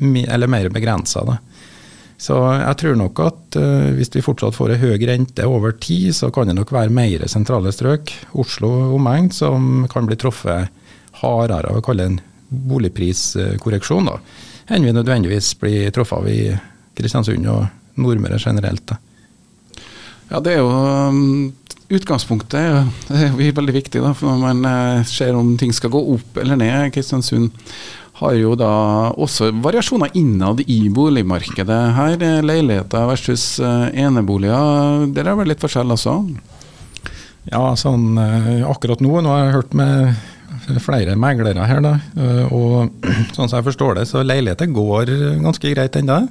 eller 0.00 0.48
mer 0.48 0.68
begrensa. 0.72 1.24
Så 2.20 2.36
jeg 2.36 2.76
tror 2.80 2.96
nok 3.00 3.20
at 3.24 3.56
eh, 3.56 3.90
hvis 3.96 4.12
vi 4.12 4.24
fortsatt 4.24 4.56
får 4.56 4.74
en 4.74 4.82
høy 4.82 5.06
rente 5.08 5.46
over 5.48 5.72
tid, 5.72 6.12
så 6.16 6.28
kan 6.32 6.48
det 6.48 6.56
nok 6.58 6.72
være 6.76 6.92
mer 6.92 7.24
sentrale 7.32 7.72
strøk, 7.72 8.12
Oslo 8.40 8.68
og 8.68 8.98
omegn, 8.98 9.30
som 9.32 9.86
kan 9.92 10.08
bli 10.08 10.18
truffet 10.20 10.68
hardere 11.22 11.72
av 11.72 11.80
å 11.80 11.84
kalle 11.84 12.08
en 12.08 12.20
boligpriskorreksjon, 12.50 14.10
da, 14.10 14.18
enn 14.70 14.86
vi 14.86 14.94
nødvendigvis 14.94 15.52
blir 15.60 15.90
truffet 15.94 16.18
av 16.18 16.28
i 16.30 16.40
Kristiansund 16.98 17.46
og 17.50 17.66
Nordmøre 18.00 18.38
generelt. 18.40 18.84
Da. 18.86 18.98
Ja, 20.30 20.40
det 20.40 20.54
er 20.54 20.60
jo 20.62 20.68
um, 20.70 21.52
Utgangspunktet 21.90 22.54
er 22.54 22.68
jo- 22.70 22.82
det 23.10 23.48
er 23.48 23.56
veldig 23.56 23.74
viktig 23.74 24.02
da, 24.04 24.12
for 24.14 24.30
når 24.30 24.42
man 24.44 24.68
eh, 24.70 25.06
ser 25.10 25.34
om 25.34 25.56
ting 25.58 25.72
skal 25.74 25.90
gå 25.90 26.02
opp 26.14 26.38
eller 26.38 26.58
ned. 26.60 26.92
Kristiansund 26.94 27.50
har 28.20 28.36
jo 28.36 28.52
da 28.54 28.70
også 29.16 29.48
variasjoner 29.64 30.12
innad 30.14 30.60
i 30.70 30.84
boligmarkedet. 30.92 31.80
Her 31.96 32.22
er 32.22 32.46
leiligheter 32.46 33.08
versus 33.10 33.56
eh, 33.58 33.88
eneboliger. 34.04 35.08
Der 35.16 35.32
er 35.32 35.38
vel 35.40 35.50
litt 35.50 35.62
forskjell 35.64 35.90
også? 35.96 36.14
Ja, 37.50 37.64
sånn 37.80 38.12
eh, 38.20 38.60
akkurat 38.70 39.00
nå, 39.02 39.16
nå 39.24 39.32
har 39.32 39.46
jeg 39.48 39.56
hørt 39.56 39.74
med 39.80 40.12
flere 40.82 41.16
meglere 41.18 41.66
her, 41.66 41.82
da, 41.84 41.96
eh, 42.16 42.52
og 42.54 43.04
sånn 43.36 43.48
som 43.48 43.58
jeg 43.58 43.66
forstår 43.66 44.00
det, 44.00 44.08
så 44.10 44.24
leiligheter 44.24 44.70
går 44.70 45.12
ganske 45.42 45.74
greit 45.74 45.98
ennå. 45.98 46.24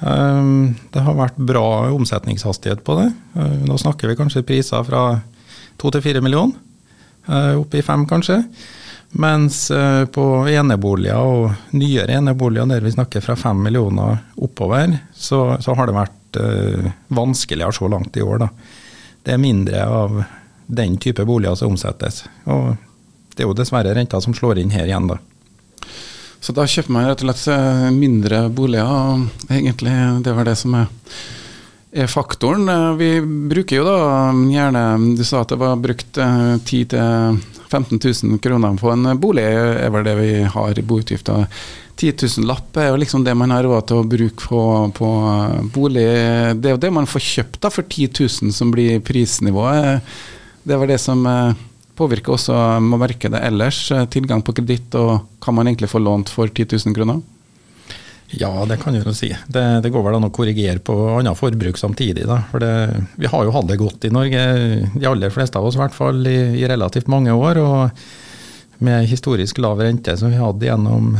Um, 0.00 0.76
Det 0.92 1.02
har 1.04 1.16
vært 1.18 1.36
bra 1.36 1.90
omsetningshastighet 1.92 2.80
på 2.86 2.96
det. 3.02 3.10
Uh, 3.36 3.58
Nå 3.68 3.76
snakker 3.80 4.08
vi 4.08 4.16
kanskje 4.16 4.46
priser 4.48 4.84
fra 4.86 5.20
to 5.80 5.90
til 5.92 6.04
fire 6.04 6.22
millioner, 6.24 6.56
opp 7.30 7.74
i 7.76 7.82
fem 7.84 8.02
kanskje. 8.08 8.40
Mens 9.20 9.68
på 10.12 10.24
eneboliger 10.50 11.20
og 11.20 11.74
nyere 11.76 12.16
eneboliger, 12.18 12.66
der 12.68 12.82
vi 12.84 12.92
snakker 12.92 13.22
fra 13.22 13.36
fem 13.38 13.60
millioner 13.64 14.18
oppover, 14.40 14.96
så, 15.14 15.40
så 15.62 15.76
har 15.78 15.88
det 15.88 15.94
vært 15.96 16.38
vanskeligere 17.08 17.76
så 17.76 17.88
langt 17.92 18.18
i 18.18 18.24
år. 18.24 18.42
Da. 18.42 18.48
Det 19.24 19.34
er 19.36 19.42
mindre 19.42 19.84
av 19.86 20.20
den 20.70 20.96
type 20.98 21.24
boliger 21.26 21.54
som 21.58 21.74
omsettes. 21.74 22.24
Og 22.50 22.74
det 23.34 23.44
er 23.44 23.48
jo 23.48 23.56
dessverre 23.56 23.94
renta 23.96 24.20
som 24.20 24.34
slår 24.36 24.58
inn 24.62 24.72
her 24.74 24.88
igjen, 24.88 25.08
da. 25.10 25.18
Så 26.40 26.54
da 26.56 26.64
kjøper 26.64 26.94
man 26.94 27.04
rett 27.08 27.20
og 27.20 27.28
slett 27.28 27.50
eh, 27.52 27.90
mindre 27.92 28.46
boliger. 28.48 28.88
og 28.88 29.52
Egentlig 29.52 29.92
det 30.24 30.32
var 30.32 30.48
det 30.48 30.56
som 30.56 30.72
er, 30.78 30.86
er 31.92 32.08
faktoren. 32.08 32.64
Eh, 32.72 32.86
Vi 32.96 33.10
bruker 33.52 33.76
jo 33.76 33.84
da 33.84 33.98
gjerne 34.48 34.84
Du 35.18 35.24
sa 35.28 35.42
at 35.44 35.52
det 35.52 35.60
var 35.60 35.76
brukt 35.76 36.16
eh, 36.16 36.56
10 36.64 36.86
000-15 36.94 38.00
000 38.24 38.40
kroner 38.42 38.80
på 38.80 38.88
en 38.90 39.12
bolig, 39.20 39.44
er 39.44 39.92
vel 39.94 40.08
det 40.08 40.16
vi 40.18 40.30
har 40.56 40.78
i 40.80 40.82
boutgifter. 40.82 41.44
10 42.00 42.14
000 42.40 42.48
lapp 42.48 42.76
er 42.80 42.88
jo 42.88 42.96
liksom 43.02 43.22
det 43.26 43.34
man 43.36 43.52
har 43.52 43.62
råd 43.68 43.86
til 43.90 44.00
å 44.00 44.08
bruke 44.08 44.48
på, 44.48 44.62
på 44.96 45.08
bolig. 45.76 46.06
Det 46.56 46.70
er 46.70 46.78
jo 46.78 46.80
det 46.80 46.90
man 46.96 47.06
får 47.06 47.26
kjøpt 47.28 47.60
da 47.60 47.68
for 47.70 47.84
10 47.84 48.08
000 48.16 48.54
som 48.56 48.72
blir 48.72 49.02
prisnivået. 49.04 50.00
Det 50.64 50.78
var 50.80 50.88
det 50.88 50.96
som 51.04 51.20
eh, 51.28 51.52
påvirker 52.00 52.34
også 52.34 52.56
markedet 52.88 53.42
ellers. 53.46 53.82
eh, 53.94 54.06
Tilgang 54.10 54.42
på 54.46 54.56
kreditt, 54.56 54.96
og 54.98 55.28
kan 55.44 55.56
man 55.56 55.68
egentlig 55.70 55.92
få 55.92 56.00
lånt 56.02 56.32
for 56.32 56.48
10 56.48 56.66
000 56.80 56.96
kroner? 56.96 57.20
Ja, 58.30 58.50
det 58.68 58.76
kan 58.78 58.94
jeg 58.94 59.02
jo 59.02 59.12
si. 59.16 59.32
Det, 59.50 59.62
det 59.82 59.90
går 59.90 60.04
vel 60.06 60.16
an 60.20 60.28
å 60.28 60.30
korrigere 60.30 60.78
på 60.86 60.94
annet 61.16 61.38
forbruk 61.38 61.78
samtidig. 61.80 62.28
Da. 62.30 62.36
For 62.52 62.62
det, 62.62 62.72
vi 63.18 63.26
har 63.30 63.42
jo 63.46 63.54
hatt 63.56 63.66
det 63.66 63.78
godt 63.80 64.06
i 64.06 64.12
Norge, 64.14 64.42
de 64.94 65.08
aller 65.10 65.32
fleste 65.34 65.58
av 65.58 65.66
oss 65.66 65.74
i 65.74 65.80
hvert 65.82 65.96
fall, 65.96 66.22
i, 66.30 66.36
i 66.60 66.68
relativt 66.70 67.10
mange 67.10 67.34
år. 67.34 67.58
Og 67.58 68.84
med 68.86 69.08
historisk 69.10 69.58
lav 69.60 69.82
rente 69.82 70.14
som 70.16 70.30
vi 70.30 70.38
hadde 70.38 70.68
gjennom 70.68 71.16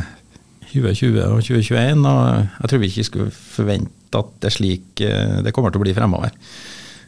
2020 0.71 1.19
og 1.27 1.41
2021. 1.43 2.07
Og 2.07 2.21
jeg 2.63 2.71
tror 2.73 2.83
vi 2.85 2.93
ikke 2.93 3.09
skulle 3.11 3.35
forvente 3.35 4.21
at 4.23 4.31
det 4.43 4.51
er 4.51 4.55
slik 4.61 5.03
eh, 5.07 5.41
det 5.45 5.55
kommer 5.57 5.75
til 5.75 5.83
å 5.83 5.87
bli 5.89 5.97
fremover. 5.99 6.31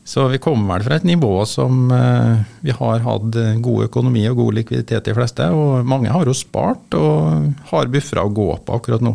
Så 0.05 0.27
vi 0.29 0.41
kommer 0.43 0.75
vel 0.75 0.85
fra 0.87 0.99
et 0.99 1.07
nivå 1.07 1.31
som 1.47 1.87
eh, 1.95 2.43
vi 2.67 2.75
har 2.75 3.05
hatt 3.05 3.37
god 3.63 3.85
økonomi 3.87 4.25
og 4.31 4.41
god 4.41 4.57
likviditet 4.59 5.07
de 5.07 5.15
fleste. 5.15 5.47
Og 5.55 5.87
mange 5.87 6.11
har 6.11 6.27
jo 6.27 6.35
spart 6.35 6.97
og 6.99 7.53
har 7.71 7.91
buffere 7.93 8.27
å 8.27 8.33
gå 8.35 8.49
på 8.67 8.79
akkurat 8.79 9.05
nå. 9.05 9.15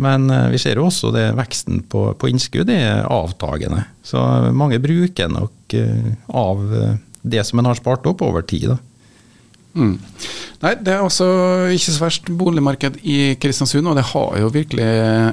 Men 0.00 0.30
eh, 0.32 0.48
vi 0.54 0.60
ser 0.62 0.80
jo 0.80 0.88
også 0.88 1.12
det 1.12 1.26
veksten 1.36 1.84
på, 1.92 2.06
på 2.16 2.32
innskudd 2.32 2.72
er 2.72 3.04
avtagende. 3.12 3.84
Så 4.02 4.24
mange 4.56 4.80
bruker 4.80 5.28
nok 5.28 5.76
eh, 5.76 6.12
av 6.32 6.64
det 7.20 7.44
som 7.44 7.60
en 7.60 7.68
har 7.68 7.76
spart 7.76 8.08
opp, 8.08 8.24
over 8.24 8.46
tid. 8.48 8.70
da. 8.72 8.78
Mm. 9.74 9.98
Nei, 10.60 10.74
det 10.84 10.92
er 10.92 11.00
også 11.00 11.24
ikke 11.72 11.92
så 11.94 12.02
verst 12.02 12.26
boligmarked 12.36 12.98
i 13.06 13.36
Kristiansund, 13.40 13.86
og 13.88 13.96
det 13.96 14.10
har 14.10 14.38
jo 14.42 14.48
virkelig 14.52 14.88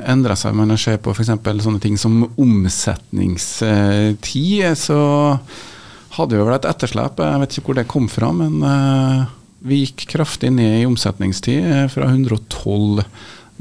endra 0.07 0.35
seg. 0.39 0.55
Men 0.55 0.71
jeg 0.75 0.83
ser 0.83 0.97
på 1.03 1.11
f.eks. 1.11 1.31
sånne 1.65 1.83
ting 1.83 1.97
som 1.99 2.13
omsetningstid, 2.37 4.77
så 4.79 4.99
hadde 6.17 6.37
vi 6.37 6.43
vel 6.43 6.55
et 6.55 6.69
etterslep. 6.69 7.19
Jeg 7.19 7.39
vet 7.43 7.53
ikke 7.57 7.67
hvor 7.67 7.79
det 7.81 7.91
kom 7.91 8.07
fra, 8.09 8.31
men 8.33 8.53
eh, 8.65 9.19
vi 9.67 9.75
gikk 9.83 9.99
kraftig 10.15 10.49
ned 10.55 10.73
i 10.79 10.87
omsetningstid, 10.87 11.61
eh, 11.65 11.87
fra 11.91 12.05
112 12.07 13.03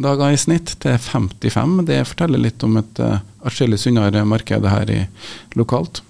dager 0.06 0.28
i 0.30 0.38
snitt 0.38 0.68
til 0.84 0.96
55. 1.00 1.86
Det 1.88 2.06
forteller 2.06 2.38
litt 2.46 2.62
om 2.62 2.76
et 2.78 2.96
atskillig 3.46 3.78
sunnere 3.80 4.24
marked 4.28 4.64
her 4.70 4.86
i, 4.92 5.06
lokalt. 5.56 6.05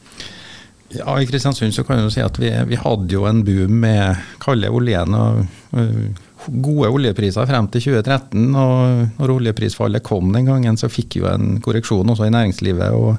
Ja, 0.94 1.16
I 1.20 1.26
Kristiansund 1.26 1.74
så 1.74 1.84
kan 1.84 1.98
du 2.04 2.10
si 2.14 2.22
at 2.22 2.38
vi, 2.38 2.50
vi 2.68 2.78
hadde 2.78 3.10
jo 3.10 3.26
en 3.26 3.42
boom 3.46 3.80
med 3.82 4.20
kalde 4.42 4.70
oljen 4.70 5.16
og 5.18 5.42
uh, 5.74 6.22
gode 6.46 6.92
oljepriser 6.94 7.48
frem 7.48 7.66
til 7.72 7.88
2013. 7.88 8.54
og 8.54 9.18
når 9.18 9.34
oljeprisfallet 9.34 10.04
kom 10.06 10.30
den 10.34 10.46
gangen, 10.46 10.78
så 10.78 10.90
fikk 10.92 11.18
vi 11.18 11.26
en 11.30 11.56
korreksjon 11.64 12.14
også 12.14 12.28
i 12.28 12.34
næringslivet. 12.34 12.94
og 12.94 13.16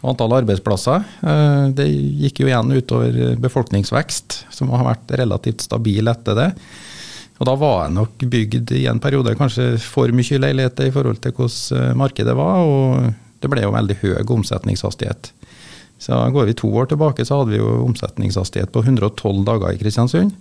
antall 0.00 0.32
arbeidsplasser. 0.38 1.02
Uh, 1.20 1.66
det 1.76 1.88
gikk 1.90 2.40
jo 2.40 2.46
igjen 2.48 2.72
utover 2.72 3.34
befolkningsvekst, 3.42 4.44
som 4.54 4.70
har 4.72 4.86
vært 4.86 5.18
relativt 5.20 5.66
stabil 5.66 6.08
etter 6.08 6.38
det. 6.38 6.48
Og 7.40 7.48
da 7.48 7.56
var 7.56 7.76
jeg 7.82 7.96
nok 7.96 8.24
bygd 8.32 8.72
i 8.76 8.86
en 8.88 9.00
periode 9.00 9.34
kanskje 9.36 9.74
for 9.80 10.12
mye 10.12 10.40
leiligheter 10.40 10.88
i 10.88 10.94
forhold 10.94 11.20
til 11.24 11.34
hvordan 11.36 11.96
markedet 11.96 12.36
var, 12.36 12.64
og 12.64 13.12
det 13.40 13.48
ble 13.48 13.64
jo 13.64 13.72
veldig 13.72 13.96
høy 14.02 14.10
omsetningshastighet. 14.36 15.32
Så 16.00 16.16
Går 16.32 16.48
vi 16.48 16.56
to 16.56 16.70
år 16.72 16.88
tilbake, 16.88 17.24
så 17.28 17.40
hadde 17.40 17.52
vi 17.52 17.60
jo 17.60 17.84
omsetningshastighet 17.84 18.72
på 18.72 18.82
112 18.82 19.44
dager 19.44 19.74
i 19.74 19.80
Kristiansund. 19.80 20.32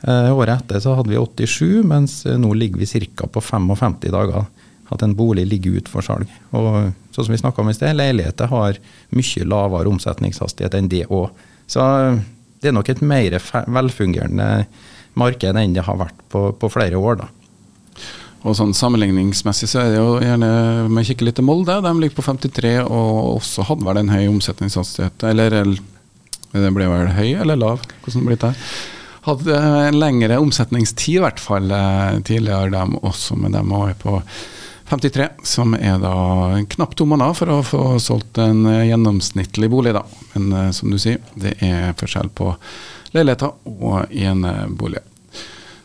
Eh, 0.00 0.30
året 0.32 0.62
etter 0.62 0.80
så 0.80 0.94
hadde 0.96 1.12
vi 1.12 1.20
87, 1.20 1.82
mens 1.84 2.22
nå 2.24 2.52
ligger 2.56 2.80
vi 2.80 3.04
ca. 3.16 3.28
på 3.28 3.40
55 3.40 3.98
dager. 4.08 4.46
At 4.88 5.02
en 5.02 5.16
bolig 5.18 5.46
ligger 5.46 5.80
ut 5.80 5.88
for 5.90 6.00
salg. 6.00 6.30
Og 6.54 6.92
sånn 7.10 7.26
som 7.26 7.34
vi 7.34 7.40
om 7.42 7.70
i 7.70 7.74
sted, 7.74 7.96
leiligheter 7.96 8.46
har 8.46 8.78
mye 9.10 9.44
lavere 9.44 9.90
omsetningshastighet 9.90 10.76
enn 10.78 10.88
det 10.88 11.08
òg. 11.10 11.30
Så 11.66 11.82
det 12.62 12.70
er 12.70 12.76
nok 12.76 12.88
et 12.88 13.02
mer 13.02 13.34
velfungerende 13.66 14.66
marked 15.18 15.58
enn 15.58 15.74
det 15.74 15.84
har 15.84 15.98
vært 15.98 16.22
på, 16.30 16.52
på 16.54 16.70
flere 16.70 16.96
år. 16.96 17.18
da. 17.24 17.28
Og 18.46 18.54
sånn 18.54 18.74
Sammenligningsmessig 18.76 19.68
så 19.70 19.82
er 19.82 19.92
det 19.92 19.98
jo 19.98 20.18
gjerne 20.22 20.50
Vi 20.92 21.06
kikker 21.08 21.26
litt 21.28 21.38
til 21.40 21.46
Molde. 21.48 21.80
De 21.82 21.92
ligger 21.98 22.18
på 22.18 22.26
53 22.28 22.76
og 22.84 23.36
også 23.40 23.66
hadde 23.66 23.86
vel 23.88 24.02
en 24.02 24.12
høy 24.12 24.26
omsetningshastighet. 24.30 25.26
Eller 25.26 25.56
det 25.56 26.74
ble 26.74 26.86
vel 26.88 27.10
høy 27.16 27.32
eller 27.42 27.58
lav? 27.58 27.82
Hvordan 28.04 28.28
blir 28.28 28.38
det? 28.40 28.52
Hadde 29.26 29.56
en 29.58 29.98
lengre 29.98 30.38
omsetningstid 30.38 31.18
i 31.18 31.24
hvert 31.24 31.42
fall 31.42 31.72
eh, 31.74 32.20
tidligere, 32.22 32.70
dem 32.70 32.94
også, 33.02 33.34
men 33.40 33.56
de 33.56 33.62
er 33.64 33.96
på 33.98 34.20
53, 34.86 35.26
som 35.42 35.74
er 35.74 35.98
da 35.98 36.14
knapt 36.76 36.94
to 37.00 37.08
måneder 37.10 37.34
for 37.34 37.50
å 37.50 37.64
få 37.66 37.80
solgt 37.98 38.38
en 38.38 38.62
gjennomsnittlig 38.86 39.70
bolig, 39.72 39.96
da. 39.98 40.04
Men 40.36 40.54
eh, 40.54 40.70
som 40.78 40.94
du 40.94 41.00
sier, 41.02 41.18
det 41.34 41.56
er 41.66 41.96
forskjell 41.98 42.30
på 42.38 42.52
leiligheter 43.16 43.58
og 43.74 44.14
enebolig. 44.14 45.02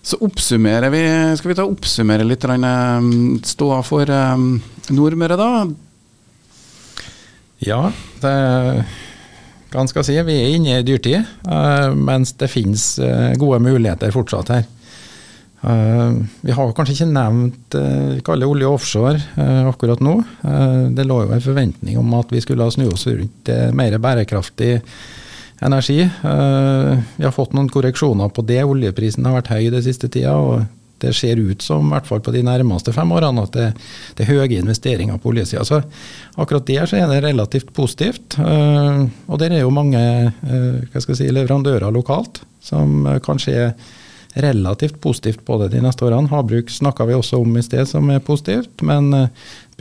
Så 0.02 0.18
oppsummerer 0.26 0.90
vi 0.90 1.04
Skal 1.38 1.52
vi 1.52 1.58
ta 1.60 1.68
oppsummere 1.68 2.26
litt 2.26 2.46
um, 2.50 3.38
ståa 3.46 3.82
for 3.86 4.10
um, 4.10 4.56
Nordmøre, 4.90 5.38
da? 5.38 5.52
Ja, 7.62 7.84
det 8.24 8.36
hva 9.72 9.86
skal 9.88 10.04
si, 10.04 10.18
vi 10.28 10.34
er 10.36 10.54
inne 10.58 10.82
i 10.82 10.84
dyrtid, 10.84 11.24
uh, 11.48 11.94
mens 11.96 12.34
det 12.36 12.50
finnes 12.52 12.84
uh, 13.00 13.32
gode 13.40 13.62
muligheter 13.64 14.12
fortsatt 14.12 14.52
her. 14.52 14.66
Uh, 15.62 16.18
vi 16.44 16.52
har 16.58 16.74
kanskje 16.76 16.98
ikke 16.98 17.08
nevnt 17.14 17.78
uh, 17.80 18.18
kalle 18.28 18.50
olje 18.52 18.68
og 18.68 18.82
offshore 18.82 19.22
akkurat 19.70 20.04
nå. 20.04 20.18
Det 20.92 21.06
lå 21.08 21.22
jo 21.24 21.32
en 21.32 21.46
forventning 21.46 22.02
om 22.02 22.12
at 22.20 22.34
vi 22.36 22.42
skulle 22.44 22.68
snu 22.74 22.90
oss 22.90 23.08
rundt 23.08 23.54
mer 23.78 23.96
bærekraftig 24.02 24.74
energi. 25.62 26.02
Eh, 26.02 27.00
vi 27.16 27.26
har 27.26 27.34
fått 27.36 27.54
noen 27.54 27.70
korreksjoner 27.70 28.32
på 28.34 28.44
det. 28.46 28.64
Oljeprisen 28.66 29.26
har 29.28 29.38
vært 29.40 29.54
høy 29.54 29.70
den 29.74 29.86
siste 29.86 30.10
tida. 30.12 30.36
og 30.38 30.64
det 31.02 31.16
ser 31.18 31.40
ut 31.42 31.64
som, 31.66 31.88
i 31.88 31.96
hvert 31.96 32.06
fall 32.06 32.20
på 32.22 32.30
de 32.30 32.44
nærmeste 32.46 32.94
fem 32.94 33.10
årene, 33.10 33.42
at 33.42 33.56
det, 33.56 33.72
det 34.14 34.22
er 34.22 34.36
høye 34.36 34.60
investeringer 34.60 35.18
på 35.18 35.32
oljesida. 35.32 35.64
Så 35.66 35.80
akkurat 36.38 36.68
der 36.68 36.86
så 36.86 37.00
er 37.00 37.08
det 37.10 37.24
relativt 37.26 37.72
positivt. 37.74 38.38
Eh, 38.38 39.08
og 39.26 39.42
der 39.42 39.56
er 39.56 39.64
jo 39.64 39.74
mange 39.74 39.98
eh, 40.30 41.02
si, 41.02 41.26
leverandører 41.26 41.90
lokalt 41.90 42.44
som 42.62 43.10
kanskje 43.26 43.56
er 43.58 43.74
relativt 44.46 45.02
positivt 45.02 45.42
på 45.44 45.58
det 45.64 45.72
de 45.74 45.82
neste 45.82 46.06
årene. 46.06 46.30
Havbruk 46.30 46.70
snakka 46.70 47.10
vi 47.10 47.18
også 47.18 47.42
om 47.42 47.58
i 47.58 47.66
sted, 47.66 47.90
som 47.90 48.14
er 48.14 48.22
positivt. 48.22 48.86
Men 48.86 49.10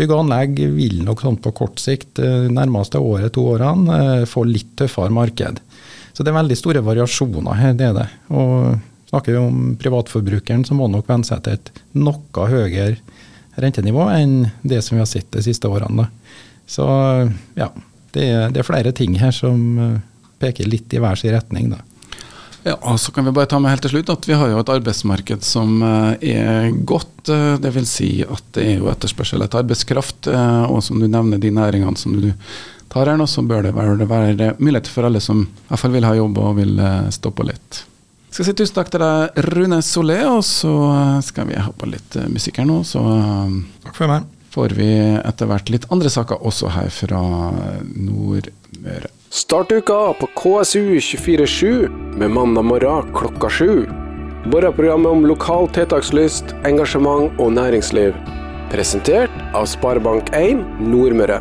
bygg 0.01 0.15
og 0.15 0.25
anlegg 0.25 0.57
vil 0.73 1.03
nok 1.05 1.21
sånn 1.21 1.37
på 1.45 1.53
kort 1.61 1.79
sikt, 1.79 2.17
nærmeste 2.49 2.99
året, 2.99 3.35
to 3.37 3.45
årene, 3.53 4.25
få 4.27 4.49
litt 4.49 4.73
tøffere 4.81 5.13
marked. 5.13 5.61
Så 6.21 6.25
det 6.27 6.35
er 6.35 6.37
veldig 6.37 6.57
store 6.61 6.81
variasjoner 6.85 7.55
her, 7.57 7.71
det 7.73 7.85
er 7.87 7.95
det. 7.97 8.03
Og 8.37 8.75
snakker 9.09 9.33
vi 9.33 9.39
om 9.41 9.61
privatforbrukeren, 9.81 10.67
så 10.69 10.75
må 10.77 10.85
nok 10.93 11.07
venne 11.09 11.25
seg 11.25 11.41
til 11.47 11.55
et 11.57 11.71
noe 11.97 12.49
høyere 12.51 12.99
rentenivå 13.57 14.05
enn 14.13 14.35
det 14.61 14.83
som 14.85 14.99
vi 14.99 15.01
har 15.01 15.09
sett 15.09 15.31
de 15.33 15.41
siste 15.47 15.71
årene. 15.73 16.11
Så 16.69 16.85
ja, 17.57 17.71
det 18.13 18.27
er, 18.27 18.53
det 18.53 18.61
er, 18.61 18.67
flere 18.69 18.93
ting 18.93 19.17
her 19.17 19.33
som 19.33 19.63
eh, 19.81 19.95
peker 20.45 20.69
litt 20.69 20.93
i 20.93 21.01
hver 21.01 21.17
sin 21.17 21.33
retning. 21.33 21.71
da. 21.73 21.81
Ja, 22.67 22.75
og 22.77 23.01
Så 23.01 23.15
kan 23.17 23.25
vi 23.25 23.33
bare 23.33 23.49
ta 23.49 23.57
med 23.57 23.73
helt 23.73 23.87
til 23.87 23.95
slutt 23.95 24.13
at 24.13 24.29
vi 24.29 24.37
har 24.37 24.53
jo 24.53 24.61
et 24.61 24.73
arbeidsmarked 24.75 25.41
som 25.41 25.81
eh, 25.81 26.35
er 26.35 26.69
godt. 26.85 27.33
Eh, 27.33 27.55
Dvs. 27.65 27.95
Si 27.95 28.11
at 28.29 28.45
det 28.59 28.67
er 28.75 28.85
jo 28.85 28.93
etterspørsel 28.93 29.41
etter 29.47 29.65
arbeidskraft. 29.65 30.29
Og 30.69 30.85
som 30.85 31.01
du 31.01 31.09
nevner, 31.09 31.41
de 31.41 31.55
næringene 31.63 31.97
som 31.97 32.21
du 32.21 32.29
tar 32.91 33.11
her 33.11 33.21
nå, 33.21 33.27
så 33.31 33.45
bør 33.47 33.69
det 33.69 33.75
være, 33.77 34.09
være 34.09 34.51
mulighet 34.59 34.91
for 34.91 35.07
alle 35.07 35.23
som 35.23 35.45
i 35.47 35.69
hvert 35.71 35.85
fall 35.85 35.95
vil 35.95 36.09
ha 36.09 36.17
jobb 36.19 36.43
og 36.43 36.59
vil 36.59 36.75
eh, 36.83 37.07
stå 37.15 37.33
på 37.35 37.47
litt. 37.47 37.85
Skal 38.31 38.47
si 38.47 38.55
tusen 38.55 38.77
takk 38.77 38.91
til 38.93 39.03
deg, 39.03 39.39
Rune 39.51 39.81
Solé, 39.83 40.21
og 40.31 40.43
så 40.47 40.75
eh, 40.91 41.17
skal 41.27 41.49
vi 41.51 41.59
ha 41.59 41.71
på 41.75 41.89
litt 41.91 42.19
eh, 42.19 42.29
musikk 42.31 42.61
her 42.63 42.69
nå. 42.71 42.83
Så 42.87 43.03
takk 43.87 43.97
for 43.97 44.11
meg. 44.11 44.29
får 44.51 44.75
vi 44.75 44.91
etter 45.23 45.47
hvert 45.51 45.71
litt 45.71 45.87
andre 45.95 46.11
saker 46.11 46.43
også 46.47 46.75
her 46.75 46.91
fra 46.91 47.23
Nordmøre. 47.95 49.11
Start 49.31 49.71
uka 49.71 49.99
på 50.19 50.27
KSU247 50.41 52.17
med 52.19 52.35
mandag 52.35 52.67
morgen 52.67 53.13
klokka 53.15 53.51
sju. 53.51 53.87
Morgenprogrammet 54.51 55.13
om 55.13 55.27
lokal 55.29 55.69
tiltakslyst, 55.77 56.57
engasjement 56.67 57.39
og 57.39 57.55
næringsliv. 57.55 58.17
Presentert 58.73 59.35
av 59.55 59.69
Sparebank1 59.71 60.65
Nordmøre. 60.83 61.39